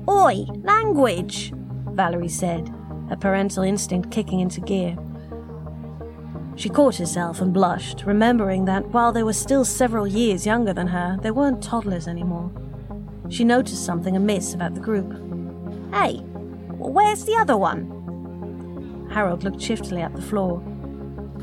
Oi, 0.09 0.47
language, 0.63 1.53
Valerie 1.93 2.29
said, 2.29 2.73
her 3.11 3.17
parental 3.17 3.65
instinct 3.65 4.11
kicking 4.11 4.41
into 4.41 4.63
gear. 4.63 4.97
She 6.57 6.71
caught 6.71 6.97
herself 6.97 7.43
and 7.43 7.53
blushed, 7.53 8.05
remembering 8.07 8.65
that 8.65 8.87
while 8.89 9.13
they 9.13 9.25
were 9.25 9.35
still 9.35 9.65
several 9.65 10.07
years 10.07 10.47
younger 10.47 10.73
than 10.73 10.87
her, 10.87 11.19
they 11.21 11.31
weren't 11.31 11.63
toddlers 11.63 12.09
anymore. 12.09 12.51
She 13.29 13.45
noticed 13.45 13.85
something 13.85 14.17
amiss 14.17 14.55
about 14.55 14.75
the 14.75 14.81
group. 14.81 15.13
Hey, 15.93 16.21
where's 16.79 17.27
the 17.27 17.37
other 17.37 17.59
one? 17.59 17.96
Harold 19.17 19.45
looked 19.45 19.63
shiftily 19.63 20.03
at 20.03 20.15
the 20.15 20.21
floor. 20.21 20.59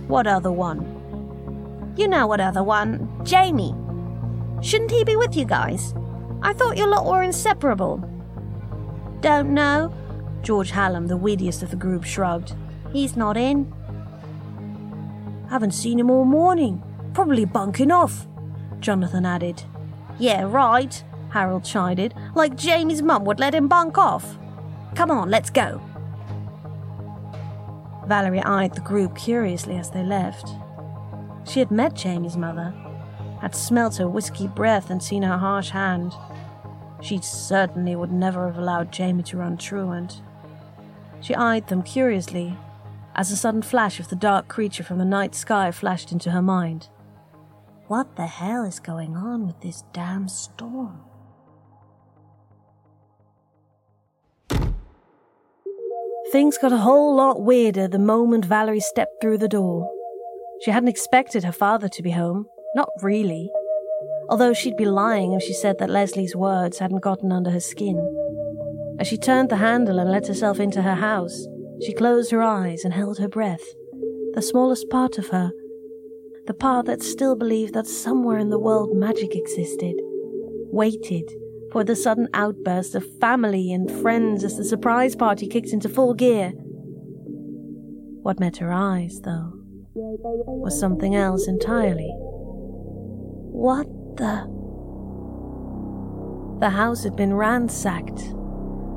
What 0.06 0.28
other 0.28 0.52
one? 0.52 1.96
You 1.98 2.08
know 2.08 2.28
what 2.28 2.40
other 2.40 2.64
one. 2.64 3.10
Jamie. 3.24 3.74
Shouldn't 4.62 4.92
he 4.92 5.04
be 5.04 5.16
with 5.16 5.36
you 5.36 5.44
guys? 5.44 5.96
I 6.44 6.54
thought 6.54 6.78
your 6.78 6.88
lot 6.88 7.08
were 7.08 7.24
inseparable. 7.24 7.98
Don't 9.22 9.56
know. 9.56 9.92
George 10.44 10.70
Hallam, 10.70 11.08
the 11.08 11.18
wittiest 11.18 11.64
of 11.64 11.72
the 11.72 11.76
group, 11.76 12.04
shrugged. 12.04 12.54
He's 12.92 13.18
not 13.18 13.38
in. 13.38 13.74
Haven't 15.50 15.74
seen 15.74 16.00
him 16.00 16.12
all 16.12 16.26
morning. 16.26 16.84
Probably 17.16 17.44
bunking 17.44 17.90
off, 17.90 18.28
Jonathan 18.82 19.26
added. 19.26 19.64
Yeah, 20.20 20.44
right, 20.44 21.04
Harold 21.32 21.66
chided, 21.66 22.14
like 22.36 22.56
Jamie's 22.56 23.02
mum 23.02 23.26
would 23.26 23.40
let 23.40 23.56
him 23.56 23.68
bunk 23.68 23.98
off. 23.98 24.38
Come 24.94 25.10
on, 25.10 25.32
let's 25.32 25.50
go. 25.50 25.82
Valerie 28.08 28.44
eyed 28.44 28.74
the 28.74 28.82
group 28.82 29.16
curiously 29.16 29.78
as 29.78 29.90
they 29.90 30.04
left. 30.04 30.50
She 31.46 31.60
had 31.60 31.72
met 31.72 31.94
Jamie's 31.94 32.38
mother, 32.38 32.74
had 33.42 33.56
smelt 33.56 33.98
her 33.98 34.08
whisky 34.08 34.48
breath 34.48 34.90
and 34.90 35.02
seen 35.02 35.24
her 35.24 35.38
harsh 35.38 35.70
hand. 35.70 36.14
She 37.02 37.20
certainly 37.22 37.96
would 37.96 38.12
never 38.12 38.48
have 38.48 38.58
allowed 38.58 38.92
Jamie 38.92 39.24
to 39.24 39.38
run 39.38 39.58
truant. 39.58 40.22
She 41.22 41.36
eyed 41.36 41.68
them 41.68 41.84
curiously 41.84 42.58
as 43.16 43.32
a 43.32 43.36
sudden 43.36 43.62
flash 43.62 44.00
of 44.00 44.10
the 44.10 44.16
dark 44.16 44.48
creature 44.48 44.84
from 44.84 44.98
the 44.98 45.06
night 45.06 45.36
sky 45.36 45.72
flashed 45.72 46.12
into 46.12 46.32
her 46.32 46.42
mind. 46.42 46.88
What 47.88 48.16
the 48.16 48.28
hell 48.28 48.64
is 48.64 48.80
going 48.80 49.16
on 49.16 49.46
with 49.46 49.60
this 49.62 49.84
damn 49.94 50.28
storm? 50.28 51.02
Things 56.34 56.58
got 56.58 56.74
a 56.74 56.78
whole 56.78 57.16
lot 57.16 57.42
weirder 57.42 57.88
the 57.88 58.00
moment 58.00 58.44
Valerie 58.44 58.82
stepped 58.82 59.22
through 59.22 59.38
the 59.38 59.48
door. 59.48 59.90
She 60.66 60.72
hadn't 60.72 60.90
expected 60.90 61.46
her 61.46 61.52
father 61.54 61.88
to 61.88 62.04
be 62.04 62.12
home. 62.12 62.48
Not 62.76 62.90
really 63.02 63.50
although 64.30 64.54
she'd 64.54 64.78
be 64.78 64.86
lying 64.86 65.34
if 65.34 65.44
she 65.44 65.54
said 65.54 65.78
that 65.80 65.90
Leslie's 65.90 66.36
words 66.36 66.80
hadn't 66.80 67.04
gotten 67.04 67.32
under 67.32 67.52
her 67.52 67.60
skin. 67.60 67.98
As 69.00 69.08
she 69.08 69.18
turned 69.18 69.50
the 69.50 69.58
handle 69.58 70.00
and 70.00 70.12
let 70.12 70.28
herself 70.28 70.60
into 70.60 70.82
her 70.82 70.96
house, 70.96 71.46
she 71.82 71.94
closed 71.94 72.32
her 72.32 72.42
eyes 72.42 72.84
and 72.84 72.94
held 72.94 73.20
her 73.20 73.28
breath. 73.28 73.64
The 74.34 74.42
smallest 74.42 74.90
part 74.90 75.18
of 75.18 75.28
her, 75.30 75.52
the 76.48 76.54
part 76.54 76.86
that 76.88 77.02
still 77.02 77.36
believed 77.36 77.74
that 77.74 77.88
somewhere 77.88 78.38
in 78.38 78.50
the 78.50 78.60
world 78.60 78.96
magic 78.96 79.36
existed, 79.36 79.96
waited 80.72 81.30
for 81.74 81.84
the 81.84 81.96
sudden 81.96 82.30
outburst 82.36 82.94
of 82.94 83.04
family 83.20 83.74
and 83.74 83.90
friends 84.04 84.44
as 84.44 84.58
the 84.58 84.64
surprise 84.64 85.16
party 85.16 85.48
kicked 85.48 85.70
into 85.70 85.90
full 85.90 86.14
gear. 86.14 86.52
What 88.22 88.40
met 88.40 88.58
her 88.58 88.72
eyes, 88.72 89.20
though, 89.22 89.54
was 89.96 90.80
something 90.80 91.16
else 91.16 91.48
entirely. 91.48 92.12
What 93.52 93.88
the? 94.18 94.48
The 96.60 96.70
house 96.70 97.04
had 97.04 97.16
been 97.16 97.34
ransacked. 97.34 98.22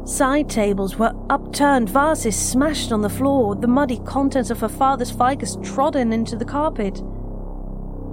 Side 0.05 0.51
tables 0.51 0.97
were 0.97 1.15
upturned, 1.31 1.89
vases 1.89 2.37
smashed 2.37 2.93
on 2.93 3.01
the 3.01 3.09
floor, 3.09 3.57
the 3.57 3.67
muddy 3.67 4.01
contents 4.05 4.51
of 4.51 4.61
her 4.61 4.69
father's 4.69 5.11
ficus 5.11 5.57
trodden 5.65 6.13
into 6.13 6.37
the 6.37 6.45
carpet. 6.45 7.03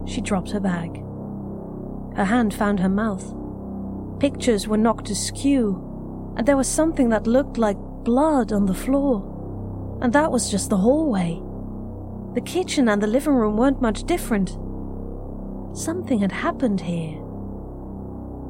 She 0.07 0.21
dropped 0.21 0.51
her 0.51 0.61
bag. 0.61 1.03
Her 2.15 2.25
hand 2.25 2.53
found 2.53 2.79
her 2.79 2.89
mouth. 2.89 3.42
Pictures 4.23 4.69
were 4.69 4.77
knocked 4.77 5.09
askew, 5.09 6.33
and 6.37 6.47
there 6.47 6.55
was 6.55 6.69
something 6.69 7.09
that 7.09 7.27
looked 7.27 7.57
like 7.57 7.75
blood 8.05 8.53
on 8.53 8.65
the 8.65 8.73
floor. 8.73 9.99
And 10.01 10.13
that 10.13 10.31
was 10.31 10.49
just 10.49 10.69
the 10.69 10.77
hallway. 10.77 11.41
The 12.33 12.39
kitchen 12.39 12.87
and 12.87 13.03
the 13.03 13.07
living 13.07 13.33
room 13.33 13.57
weren't 13.57 13.81
much 13.81 14.05
different. 14.05 14.51
Something 15.77 16.19
had 16.19 16.31
happened 16.31 16.79
here. 16.79 17.17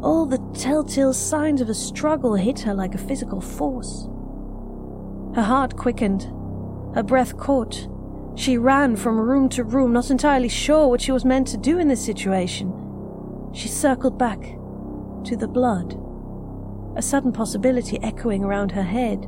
All 0.03 0.27
the 0.27 0.37
telltale 0.53 1.11
signs 1.11 1.59
of 1.59 1.69
a 1.69 1.73
struggle 1.73 2.35
hit 2.35 2.59
her 2.59 2.75
like 2.75 2.93
a 2.93 2.99
physical 2.99 3.41
force. 3.41 4.07
Her 5.35 5.41
heart 5.41 5.75
quickened, 5.75 6.31
her 6.93 7.01
breath 7.01 7.35
caught. 7.35 7.87
She 8.35 8.59
ran 8.59 8.95
from 8.95 9.19
room 9.19 9.49
to 9.49 9.63
room, 9.63 9.91
not 9.91 10.11
entirely 10.11 10.49
sure 10.49 10.87
what 10.87 11.01
she 11.01 11.11
was 11.11 11.25
meant 11.25 11.47
to 11.47 11.57
do 11.57 11.79
in 11.79 11.87
this 11.87 12.05
situation. 12.05 13.49
She 13.53 13.67
circled 13.67 14.19
back 14.19 14.59
to 15.25 15.35
the 15.35 15.47
blood, 15.47 15.97
a 16.95 17.01
sudden 17.01 17.31
possibility 17.31 17.99
echoing 18.01 18.43
around 18.43 18.71
her 18.71 18.83
head. 18.83 19.27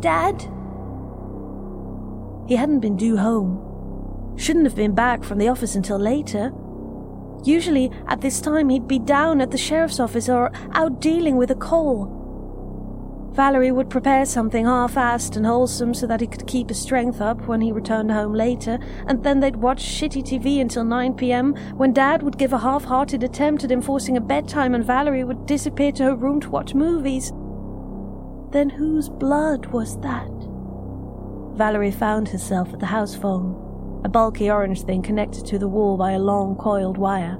Dad? 0.00 0.40
He 2.48 2.56
hadn't 2.56 2.80
been 2.80 2.96
due 2.96 3.16
home. 3.16 4.34
Shouldn't 4.36 4.66
have 4.66 4.76
been 4.76 4.94
back 4.94 5.24
from 5.24 5.38
the 5.38 5.48
office 5.48 5.74
until 5.74 5.98
later. 5.98 6.52
Usually, 7.44 7.90
at 8.06 8.20
this 8.20 8.40
time, 8.40 8.68
he'd 8.68 8.88
be 8.88 8.98
down 8.98 9.40
at 9.40 9.50
the 9.50 9.58
sheriff's 9.58 10.00
office 10.00 10.28
or 10.28 10.52
out 10.72 11.00
dealing 11.00 11.36
with 11.36 11.50
a 11.50 11.54
call. 11.54 12.15
Valerie 13.36 13.70
would 13.70 13.90
prepare 13.90 14.24
something 14.24 14.64
half 14.64 14.94
assed 14.94 15.36
and 15.36 15.44
wholesome 15.44 15.92
so 15.92 16.06
that 16.06 16.22
he 16.22 16.26
could 16.26 16.46
keep 16.46 16.70
his 16.70 16.80
strength 16.80 17.20
up 17.20 17.38
when 17.46 17.60
he 17.60 17.70
returned 17.70 18.10
home 18.10 18.32
later, 18.32 18.78
and 19.08 19.22
then 19.22 19.40
they'd 19.40 19.56
watch 19.56 19.84
shitty 19.84 20.24
TV 20.24 20.58
until 20.58 20.84
9 20.84 21.12
pm 21.12 21.54
when 21.76 21.92
Dad 21.92 22.22
would 22.22 22.38
give 22.38 22.54
a 22.54 22.58
half 22.58 22.84
hearted 22.84 23.22
attempt 23.22 23.62
at 23.62 23.70
enforcing 23.70 24.16
a 24.16 24.22
bedtime 24.22 24.74
and 24.74 24.82
Valerie 24.82 25.22
would 25.22 25.44
disappear 25.44 25.92
to 25.92 26.04
her 26.04 26.16
room 26.16 26.40
to 26.40 26.48
watch 26.48 26.72
movies. 26.72 27.30
Then 28.52 28.70
whose 28.70 29.10
blood 29.10 29.66
was 29.66 30.00
that? 30.00 30.30
Valerie 31.58 31.90
found 31.90 32.30
herself 32.30 32.72
at 32.72 32.80
the 32.80 32.86
house 32.86 33.14
phone, 33.14 34.00
a 34.02 34.08
bulky 34.08 34.50
orange 34.50 34.80
thing 34.84 35.02
connected 35.02 35.44
to 35.44 35.58
the 35.58 35.68
wall 35.68 35.98
by 35.98 36.12
a 36.12 36.18
long 36.18 36.56
coiled 36.56 36.96
wire. 36.96 37.36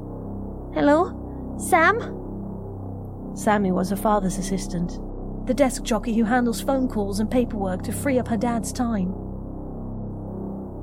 Hello? 0.75 1.57
Sam? 1.59 3.33
Sammy 3.35 3.73
was 3.73 3.89
her 3.89 3.97
father's 3.97 4.37
assistant, 4.37 4.99
the 5.47 5.55
desk 5.55 5.85
jockey 5.85 6.15
who 6.15 6.25
handles 6.25 6.61
phone 6.61 6.89
calls 6.89 7.21
and 7.21 7.31
paperwork 7.31 7.83
to 7.83 7.93
free 7.93 8.19
up 8.19 8.29
her 8.29 8.37
dad's 8.37 8.73
time. 8.73 9.15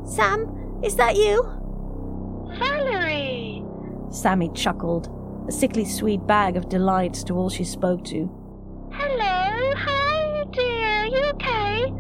Sam, 0.06 0.80
is 0.84 0.96
that 0.96 1.16
you? 1.16 1.44
Valerie! 2.58 3.64
Sammy 4.10 4.50
chuckled, 4.54 5.10
a 5.48 5.52
sickly 5.52 5.86
sweet 5.86 6.26
bag 6.26 6.56
of 6.56 6.70
delights 6.70 7.24
to 7.26 7.36
all 7.36 7.50
she 7.50 7.64
spoke 7.64 8.06
to. 8.06 8.30
Hello, 8.92 9.76
how 9.76 9.92
are 9.92 10.38
you, 10.38 10.46
dear? 10.52 11.06
You 11.06 11.26
okay? 11.32 11.94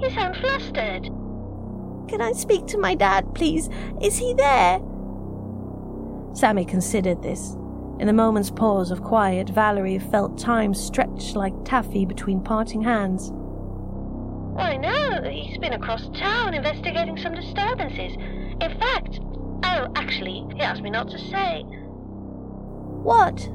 You 0.00 0.10
sound 0.10 0.36
flustered. 0.36 1.04
Can 2.08 2.20
I 2.20 2.32
speak 2.32 2.66
to 2.66 2.78
my 2.78 2.94
dad, 2.94 3.34
please? 3.34 3.70
Is 4.02 4.18
he 4.18 4.34
there? 4.34 4.80
Sammy 6.34 6.64
considered 6.64 7.22
this. 7.22 7.56
In 7.98 8.06
the 8.08 8.12
moment's 8.12 8.50
pause 8.50 8.90
of 8.90 9.02
quiet, 9.02 9.48
Valerie 9.48 9.98
felt 9.98 10.36
time 10.36 10.74
stretch 10.74 11.34
like 11.34 11.54
taffy 11.64 12.04
between 12.04 12.40
parting 12.40 12.82
hands. 12.82 13.30
I 14.56 14.76
know. 14.76 15.30
he's 15.30 15.58
been 15.58 15.72
across 15.72 16.08
town 16.08 16.54
investigating 16.54 17.16
some 17.16 17.34
disturbances. 17.34 18.14
In 18.60 18.78
fact, 18.78 19.20
oh, 19.64 19.88
actually, 19.94 20.46
he 20.54 20.60
asked 20.60 20.82
me 20.82 20.90
not 20.90 21.08
to 21.10 21.18
say. 21.18 21.62
What? 23.02 23.48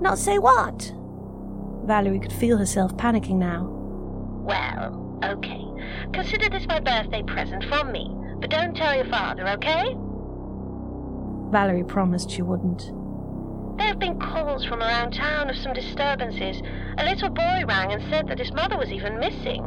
Not 0.00 0.18
say 0.18 0.38
what? 0.38 0.92
Valerie 1.84 2.20
could 2.20 2.32
feel 2.32 2.56
herself 2.56 2.96
panicking 2.96 3.36
now. 3.36 3.68
Well, 4.44 5.18
okay. 5.24 5.64
Consider 6.12 6.48
this 6.48 6.66
my 6.66 6.80
birthday 6.80 7.22
present 7.22 7.64
from 7.64 7.92
me, 7.92 8.10
but 8.40 8.50
don't 8.50 8.76
tell 8.76 8.94
your 8.94 9.06
father, 9.06 9.48
okay? 9.48 9.94
Valerie 11.54 11.84
promised 11.84 12.32
she 12.32 12.42
wouldn't. 12.42 12.90
There 13.78 13.86
have 13.86 14.00
been 14.00 14.18
calls 14.18 14.64
from 14.64 14.80
around 14.80 15.12
town 15.12 15.48
of 15.48 15.56
some 15.56 15.72
disturbances. 15.72 16.60
A 16.98 17.04
little 17.04 17.28
boy 17.28 17.62
rang 17.64 17.92
and 17.92 18.02
said 18.10 18.26
that 18.26 18.40
his 18.40 18.52
mother 18.52 18.76
was 18.76 18.90
even 18.90 19.20
missing. 19.20 19.62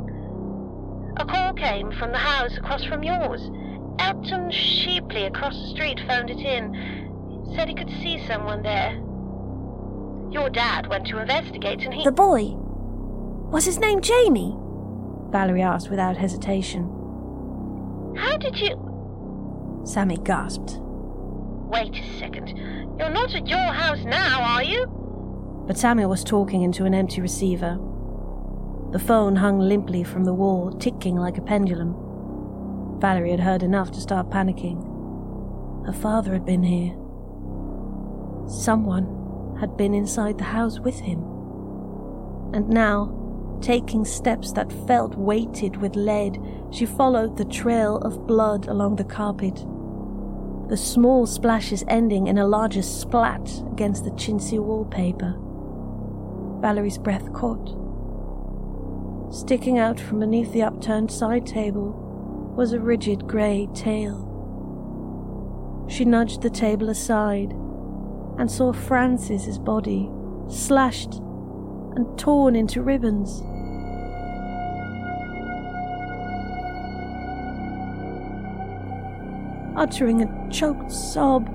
A 1.16 1.24
call 1.26 1.54
came 1.54 1.94
from 1.94 2.12
the 2.12 2.18
house 2.18 2.58
across 2.58 2.84
from 2.84 3.04
yours. 3.04 3.50
Elton 4.00 4.52
Sheepley 4.52 5.28
across 5.28 5.54
the 5.54 5.70
street 5.70 6.02
phoned 6.06 6.30
it 6.30 6.40
in. 6.40 7.54
Said 7.56 7.70
he 7.70 7.74
could 7.74 7.90
see 8.02 8.22
someone 8.28 8.64
there. 8.64 8.92
Your 10.30 10.50
dad 10.50 10.88
went 10.88 11.08
to 11.08 11.22
investigate 11.22 11.86
and 11.86 11.94
he. 11.94 12.04
The 12.04 12.12
boy? 12.12 12.48
Was 13.50 13.64
his 13.64 13.80
name 13.80 14.02
Jamie? 14.02 14.58
Valerie 15.30 15.62
asked 15.62 15.90
without 15.90 16.18
hesitation. 16.18 16.84
How 18.18 18.36
did 18.36 18.60
you. 18.60 19.82
Sammy 19.86 20.18
gasped. 20.18 20.82
Wait 21.68 21.94
a 21.98 22.18
second. 22.18 22.58
You're 22.98 23.10
not 23.10 23.36
at 23.36 23.46
your 23.46 23.58
house 23.58 24.04
now, 24.06 24.42
are 24.42 24.64
you? 24.64 24.86
But 25.68 25.78
Samuel 25.78 26.10
was 26.10 26.24
talking 26.24 26.62
into 26.62 26.86
an 26.86 26.94
empty 26.94 27.20
receiver. 27.20 27.78
The 28.92 29.00
phone 29.00 29.36
hung 29.36 29.60
limply 29.60 30.06
from 30.06 30.24
the 30.24 30.34
wall, 30.34 30.72
ticking 30.72 31.18
like 31.18 31.38
a 31.38 31.42
pendulum. 31.42 31.94
Valerie 33.00 33.32
had 33.32 33.42
heard 33.42 33.64
enough 33.64 33.92
to 33.92 34.00
start 34.00 34.30
panicking. 34.30 35.86
Her 35.86 35.92
father 35.92 36.32
had 36.32 36.46
been 36.46 36.64
here. 36.64 36.96
Someone 38.48 39.58
had 39.60 39.76
been 39.76 39.94
inside 39.94 40.38
the 40.38 40.46
house 40.46 40.80
with 40.80 41.00
him. 41.00 41.20
And 42.54 42.70
now, 42.70 43.60
taking 43.62 44.06
steps 44.06 44.54
that 44.54 44.72
felt 44.88 45.16
weighted 45.16 45.76
with 45.76 45.98
lead, 45.98 46.42
she 46.72 46.86
followed 46.86 47.36
the 47.36 47.46
trail 47.46 47.98
of 47.98 48.26
blood 48.26 48.68
along 48.68 48.96
the 48.96 49.04
carpet 49.04 49.66
the 50.68 50.78
small 50.78 51.26
splashes 51.26 51.84
ending 51.88 52.28
in 52.28 52.38
a 52.38 52.48
larger 52.48 52.82
splat 52.82 53.64
against 53.72 54.04
the 54.04 54.12
chintzy 54.12 54.60
wallpaper. 54.60 55.36
Valerie's 56.62 56.98
breath 56.98 57.32
caught. 57.32 57.76
Sticking 59.34 59.78
out 59.78 60.00
from 60.00 60.20
beneath 60.20 60.52
the 60.52 60.64
upturned 60.64 61.12
side 61.12 61.46
table 61.46 61.92
was 62.56 62.74
a 62.74 62.80
rigid 62.80 63.28
grey 63.28 63.70
tail. 63.74 64.24
She 65.88 66.04
nudged 66.04 66.42
the 66.42 66.50
table 66.50 66.90
aside 66.90 67.52
and 68.38 68.52
saw 68.52 68.74
Frances's 68.74 69.58
body 69.58 70.10
slashed 70.50 71.16
and 71.96 72.18
torn 72.20 72.56
into 72.56 72.82
ribbons. 72.82 73.42
Uttering 79.78 80.24
a 80.24 80.50
choked 80.50 80.92
sob, 80.92 81.50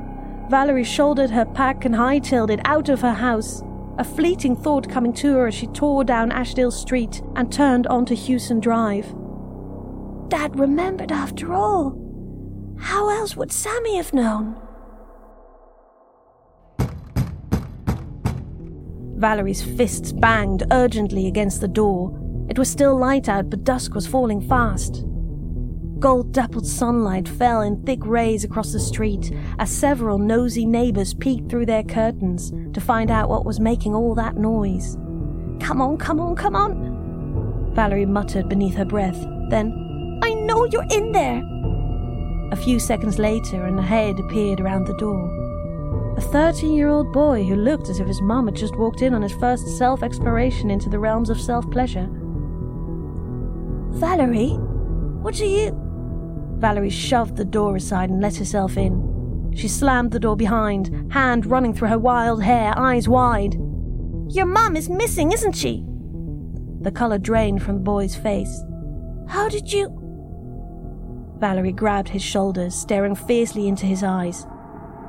Valerie 0.48 0.84
shouldered 0.84 1.30
her 1.30 1.44
pack 1.44 1.84
and 1.84 1.94
hightailed 1.94 2.50
it 2.50 2.60
out 2.64 2.88
of 2.88 3.00
her 3.00 3.12
house, 3.12 3.62
a 3.98 4.04
fleeting 4.04 4.54
thought 4.54 4.88
coming 4.88 5.12
to 5.14 5.34
her 5.34 5.48
as 5.48 5.54
she 5.54 5.66
tore 5.66 6.04
down 6.04 6.30
Ashdale 6.30 6.70
Street 6.72 7.20
and 7.34 7.52
turned 7.52 7.88
onto 7.88 8.14
Hewson 8.14 8.60
Drive. 8.60 9.12
Dad 10.28 10.56
remembered 10.58 11.10
after 11.10 11.52
all. 11.52 11.98
How 12.78 13.10
else 13.10 13.36
would 13.36 13.50
Sammy 13.50 13.96
have 13.96 14.14
known? 14.14 14.56
Valerie's 19.16 19.62
fists 19.62 20.12
banged 20.12 20.62
urgently 20.70 21.26
against 21.26 21.60
the 21.60 21.68
door. 21.68 22.18
It 22.48 22.58
was 22.58 22.70
still 22.70 22.96
light 22.96 23.28
out, 23.28 23.50
but 23.50 23.64
dusk 23.64 23.94
was 23.94 24.06
falling 24.06 24.40
fast. 24.40 25.04
Gold 26.02 26.32
dappled 26.32 26.66
sunlight 26.66 27.28
fell 27.28 27.60
in 27.60 27.80
thick 27.84 28.04
rays 28.04 28.42
across 28.42 28.72
the 28.72 28.80
street 28.80 29.32
as 29.60 29.70
several 29.70 30.18
nosy 30.18 30.66
neighbors 30.66 31.14
peeked 31.14 31.48
through 31.48 31.66
their 31.66 31.84
curtains 31.84 32.50
to 32.72 32.80
find 32.80 33.08
out 33.08 33.28
what 33.28 33.44
was 33.44 33.60
making 33.60 33.94
all 33.94 34.12
that 34.16 34.36
noise. 34.36 34.96
Come 35.60 35.80
on, 35.80 35.98
come 35.98 36.18
on, 36.18 36.34
come 36.34 36.56
on! 36.56 37.70
Valerie 37.76 38.04
muttered 38.04 38.48
beneath 38.48 38.74
her 38.74 38.84
breath. 38.84 39.16
Then, 39.48 40.18
I 40.24 40.34
know 40.34 40.64
you're 40.64 40.88
in 40.90 41.12
there! 41.12 41.40
A 42.50 42.56
few 42.56 42.80
seconds 42.80 43.20
later, 43.20 43.64
and 43.64 43.78
a 43.78 43.82
head 43.82 44.18
appeared 44.18 44.60
around 44.60 44.88
the 44.88 44.96
door. 44.96 45.30
A 46.16 46.18
A 46.18 46.20
13 46.20 46.74
year 46.74 46.88
old 46.88 47.12
boy 47.12 47.44
who 47.44 47.54
looked 47.54 47.88
as 47.88 48.00
if 48.00 48.08
his 48.08 48.20
mum 48.20 48.46
had 48.46 48.56
just 48.56 48.74
walked 48.74 49.02
in 49.02 49.14
on 49.14 49.22
his 49.22 49.34
first 49.34 49.68
self 49.78 50.02
exploration 50.02 50.68
into 50.68 50.88
the 50.88 50.98
realms 50.98 51.30
of 51.30 51.40
self 51.40 51.70
pleasure. 51.70 52.08
Valerie, 54.00 54.58
what 55.22 55.40
are 55.40 55.44
you. 55.44 55.91
Valerie 56.62 56.90
shoved 56.90 57.36
the 57.36 57.44
door 57.44 57.74
aside 57.74 58.08
and 58.08 58.20
let 58.20 58.36
herself 58.36 58.76
in. 58.76 59.52
She 59.52 59.66
slammed 59.66 60.12
the 60.12 60.20
door 60.20 60.36
behind, 60.36 61.12
hand 61.12 61.44
running 61.44 61.74
through 61.74 61.88
her 61.88 61.98
wild 61.98 62.40
hair, 62.40 62.72
eyes 62.78 63.08
wide. 63.08 63.54
Your 64.28 64.46
mum 64.46 64.76
is 64.76 64.88
missing, 64.88 65.32
isn't 65.32 65.56
she? 65.56 65.84
The 66.80 66.92
colour 66.92 67.18
drained 67.18 67.64
from 67.64 67.74
the 67.74 67.82
boy's 67.82 68.14
face. 68.14 68.62
How 69.28 69.48
did 69.48 69.72
you. 69.72 69.88
Valerie 71.40 71.72
grabbed 71.72 72.10
his 72.10 72.22
shoulders, 72.22 72.76
staring 72.76 73.16
fiercely 73.16 73.66
into 73.66 73.86
his 73.86 74.04
eyes. 74.04 74.46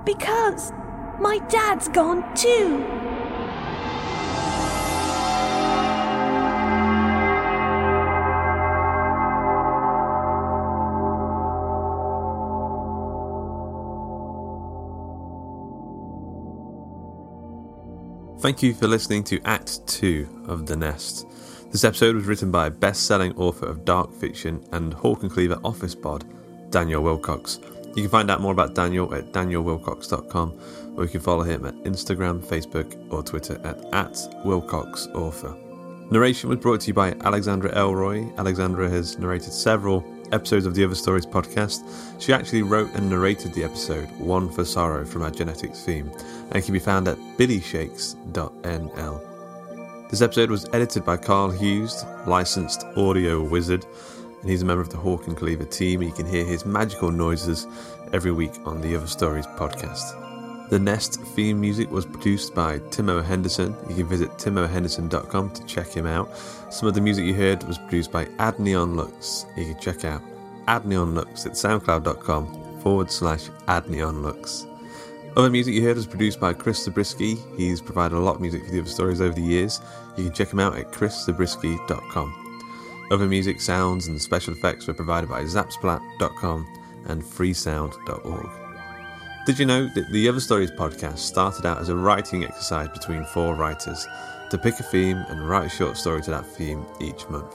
Because 0.06 0.72
my 1.20 1.38
dad's 1.50 1.88
gone 1.88 2.34
too. 2.34 3.03
Thank 18.44 18.62
you 18.62 18.74
for 18.74 18.90
listening 18.90 19.24
to 19.24 19.40
Act 19.46 19.88
2 19.88 20.48
of 20.50 20.66
The 20.66 20.76
Nest. 20.76 21.26
This 21.72 21.86
episode 21.86 22.14
was 22.14 22.26
written 22.26 22.52
by 22.52 22.68
best 22.68 23.06
selling 23.06 23.34
author 23.38 23.66
of 23.68 23.86
dark 23.86 24.12
fiction 24.12 24.62
and 24.74 24.94
Hawk 24.94 25.24
and 25.24 25.32
Cleaver 25.32 25.62
office 25.64 25.96
bod, 25.96 26.26
Daniel 26.70 27.02
Willcocks. 27.02 27.64
You 27.96 28.04
can 28.04 28.10
find 28.10 28.30
out 28.30 28.42
more 28.42 28.52
about 28.52 28.76
Daniel 28.76 29.16
at 29.16 29.32
danielwillcocks.com 29.32 30.60
or 30.98 31.06
you 31.06 31.10
can 31.10 31.22
follow 31.22 31.44
him 31.44 31.66
at 31.66 31.74
Instagram, 31.86 32.44
Facebook, 32.44 33.14
or 33.14 33.24
Twitter 33.24 33.62
at, 33.64 33.78
at 33.94 34.12
WillcocksAuthor. 34.44 36.12
Narration 36.12 36.50
was 36.50 36.60
brought 36.60 36.82
to 36.82 36.88
you 36.88 36.94
by 36.94 37.14
Alexandra 37.22 37.72
Elroy. 37.72 38.30
Alexandra 38.38 38.90
has 38.90 39.18
narrated 39.18 39.54
several 39.54 40.04
episodes 40.34 40.66
of 40.66 40.76
the 40.76 40.84
Other 40.84 40.96
Stories 40.96 41.26
podcast. 41.26 41.84
She 42.20 42.34
actually 42.34 42.64
wrote 42.64 42.94
and 42.96 43.10
narrated 43.10 43.54
the 43.54 43.64
episode 43.64 44.10
One 44.20 44.50
for 44.50 44.66
Sorrow 44.66 45.06
from 45.06 45.22
our 45.22 45.32
genetics 45.32 45.84
theme 45.84 46.12
and 46.52 46.64
can 46.64 46.74
be 46.74 46.80
found 46.80 47.08
at 47.08 47.18
billyshakes.nl. 47.38 49.22
This 50.10 50.22
episode 50.22 50.52
was 50.52 50.66
edited 50.74 51.06
by 51.06 51.18
Karl 51.18 51.52
Hughes, 51.52 52.06
licensed 52.28 52.84
audio 52.98 53.42
wizard, 53.42 53.86
and 54.42 54.50
he's 54.50 54.62
a 54.62 54.66
member 54.66 54.82
of 54.82 54.90
the 54.90 54.98
Hawk 54.98 55.28
and 55.28 55.38
Cleaver 55.38 55.66
team. 55.66 56.02
You 56.02 56.12
can 56.12 56.26
hear 56.26 56.44
his 56.46 56.66
magical 56.66 57.12
noises 57.12 57.68
every 58.12 58.32
week 58.32 58.54
on 58.66 58.82
the 58.82 58.96
Other 58.96 59.08
Stories 59.08 59.48
podcast. 59.48 60.23
The 60.74 60.80
Nest 60.80 61.22
theme 61.22 61.62
music 61.62 61.92
was 61.92 62.04
produced 62.04 62.56
by 62.56 62.80
Timo 62.80 63.24
Henderson. 63.24 63.76
You 63.88 63.94
can 63.94 64.08
visit 64.08 64.32
timohenderson.com 64.40 65.52
to 65.52 65.66
check 65.68 65.90
him 65.90 66.08
out. 66.08 66.36
Some 66.72 66.88
of 66.88 66.96
the 66.96 67.00
music 67.00 67.26
you 67.26 67.36
heard 67.36 67.64
was 67.66 67.78
produced 67.78 68.12
by 68.12 68.26
Adneonlux. 68.40 69.46
You 69.56 69.66
can 69.66 69.80
check 69.80 70.04
out 70.04 70.24
Adneonlux 70.68 71.46
at 71.46 71.52
soundcloud.com 71.52 72.80
forward 72.80 73.12
slash 73.12 73.50
Adneonlux. 73.68 74.66
Other 75.38 75.52
music 75.52 75.76
you 75.76 75.84
heard 75.84 75.98
was 75.98 76.08
produced 76.08 76.40
by 76.40 76.54
Chris 76.54 76.84
Zabriskie. 76.84 77.38
He's 77.56 77.80
provided 77.80 78.16
a 78.16 78.20
lot 78.20 78.38
of 78.38 78.42
music 78.42 78.66
for 78.66 78.72
the 78.72 78.80
other 78.80 78.90
stories 78.90 79.22
over 79.22 79.36
the 79.36 79.44
years. 79.44 79.80
You 80.18 80.24
can 80.24 80.34
check 80.34 80.52
him 80.52 80.60
out 80.60 80.76
at 80.76 80.92
chriszabriskie.com. 80.92 83.10
Other 83.12 83.28
music, 83.28 83.62
sounds, 83.62 84.08
and 84.08 84.20
special 84.20 84.56
effects 84.56 84.88
were 84.88 84.96
provided 84.96 85.30
by 85.30 85.44
zapsplat.com 85.44 86.68
and 87.10 87.22
freesound.org. 87.22 88.63
Did 89.46 89.60
you 89.60 89.66
know 89.66 89.88
that 89.90 90.10
the 90.10 90.30
Other 90.30 90.40
Stories 90.40 90.72
podcast 90.72 91.18
started 91.18 91.66
out 91.66 91.80
as 91.80 91.90
a 91.90 91.96
writing 91.98 92.46
exercise 92.46 92.88
between 92.88 93.26
four 93.26 93.56
writers 93.56 94.08
to 94.50 94.58
pick 94.58 94.80
a 94.80 94.84
theme 94.84 95.18
and 95.28 95.50
write 95.50 95.66
a 95.66 95.70
short 95.70 95.98
story 95.98 96.22
to 96.22 96.32
that 96.32 96.46
theme 96.46 96.86
each 97.02 97.28
month? 97.28 97.54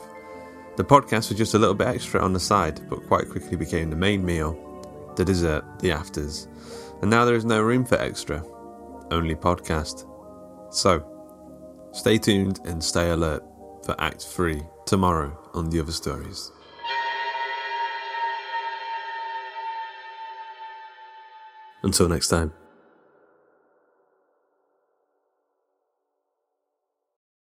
The 0.76 0.84
podcast 0.84 1.30
was 1.30 1.38
just 1.38 1.54
a 1.54 1.58
little 1.58 1.74
bit 1.74 1.86
extra 1.86 2.20
on 2.20 2.34
the 2.34 2.40
side, 2.40 2.78
but 2.90 3.06
quite 3.08 3.30
quickly 3.30 3.56
became 3.56 3.88
the 3.88 3.96
main 3.96 4.22
meal, 4.22 4.52
the 5.16 5.24
dessert, 5.24 5.64
the 5.78 5.90
afters. 5.90 6.46
And 7.00 7.10
now 7.10 7.24
there 7.24 7.34
is 7.34 7.46
no 7.46 7.62
room 7.62 7.86
for 7.86 7.98
extra, 7.98 8.44
only 9.10 9.34
podcast. 9.34 10.06
So, 10.70 11.02
stay 11.92 12.18
tuned 12.18 12.60
and 12.66 12.84
stay 12.84 13.08
alert 13.08 13.42
for 13.82 13.98
Act 13.98 14.22
3 14.24 14.60
tomorrow 14.84 15.34
on 15.54 15.70
The 15.70 15.80
Other 15.80 15.92
Stories. 15.92 16.52
Until 21.82 22.08
next 22.08 22.28
time. 22.28 22.57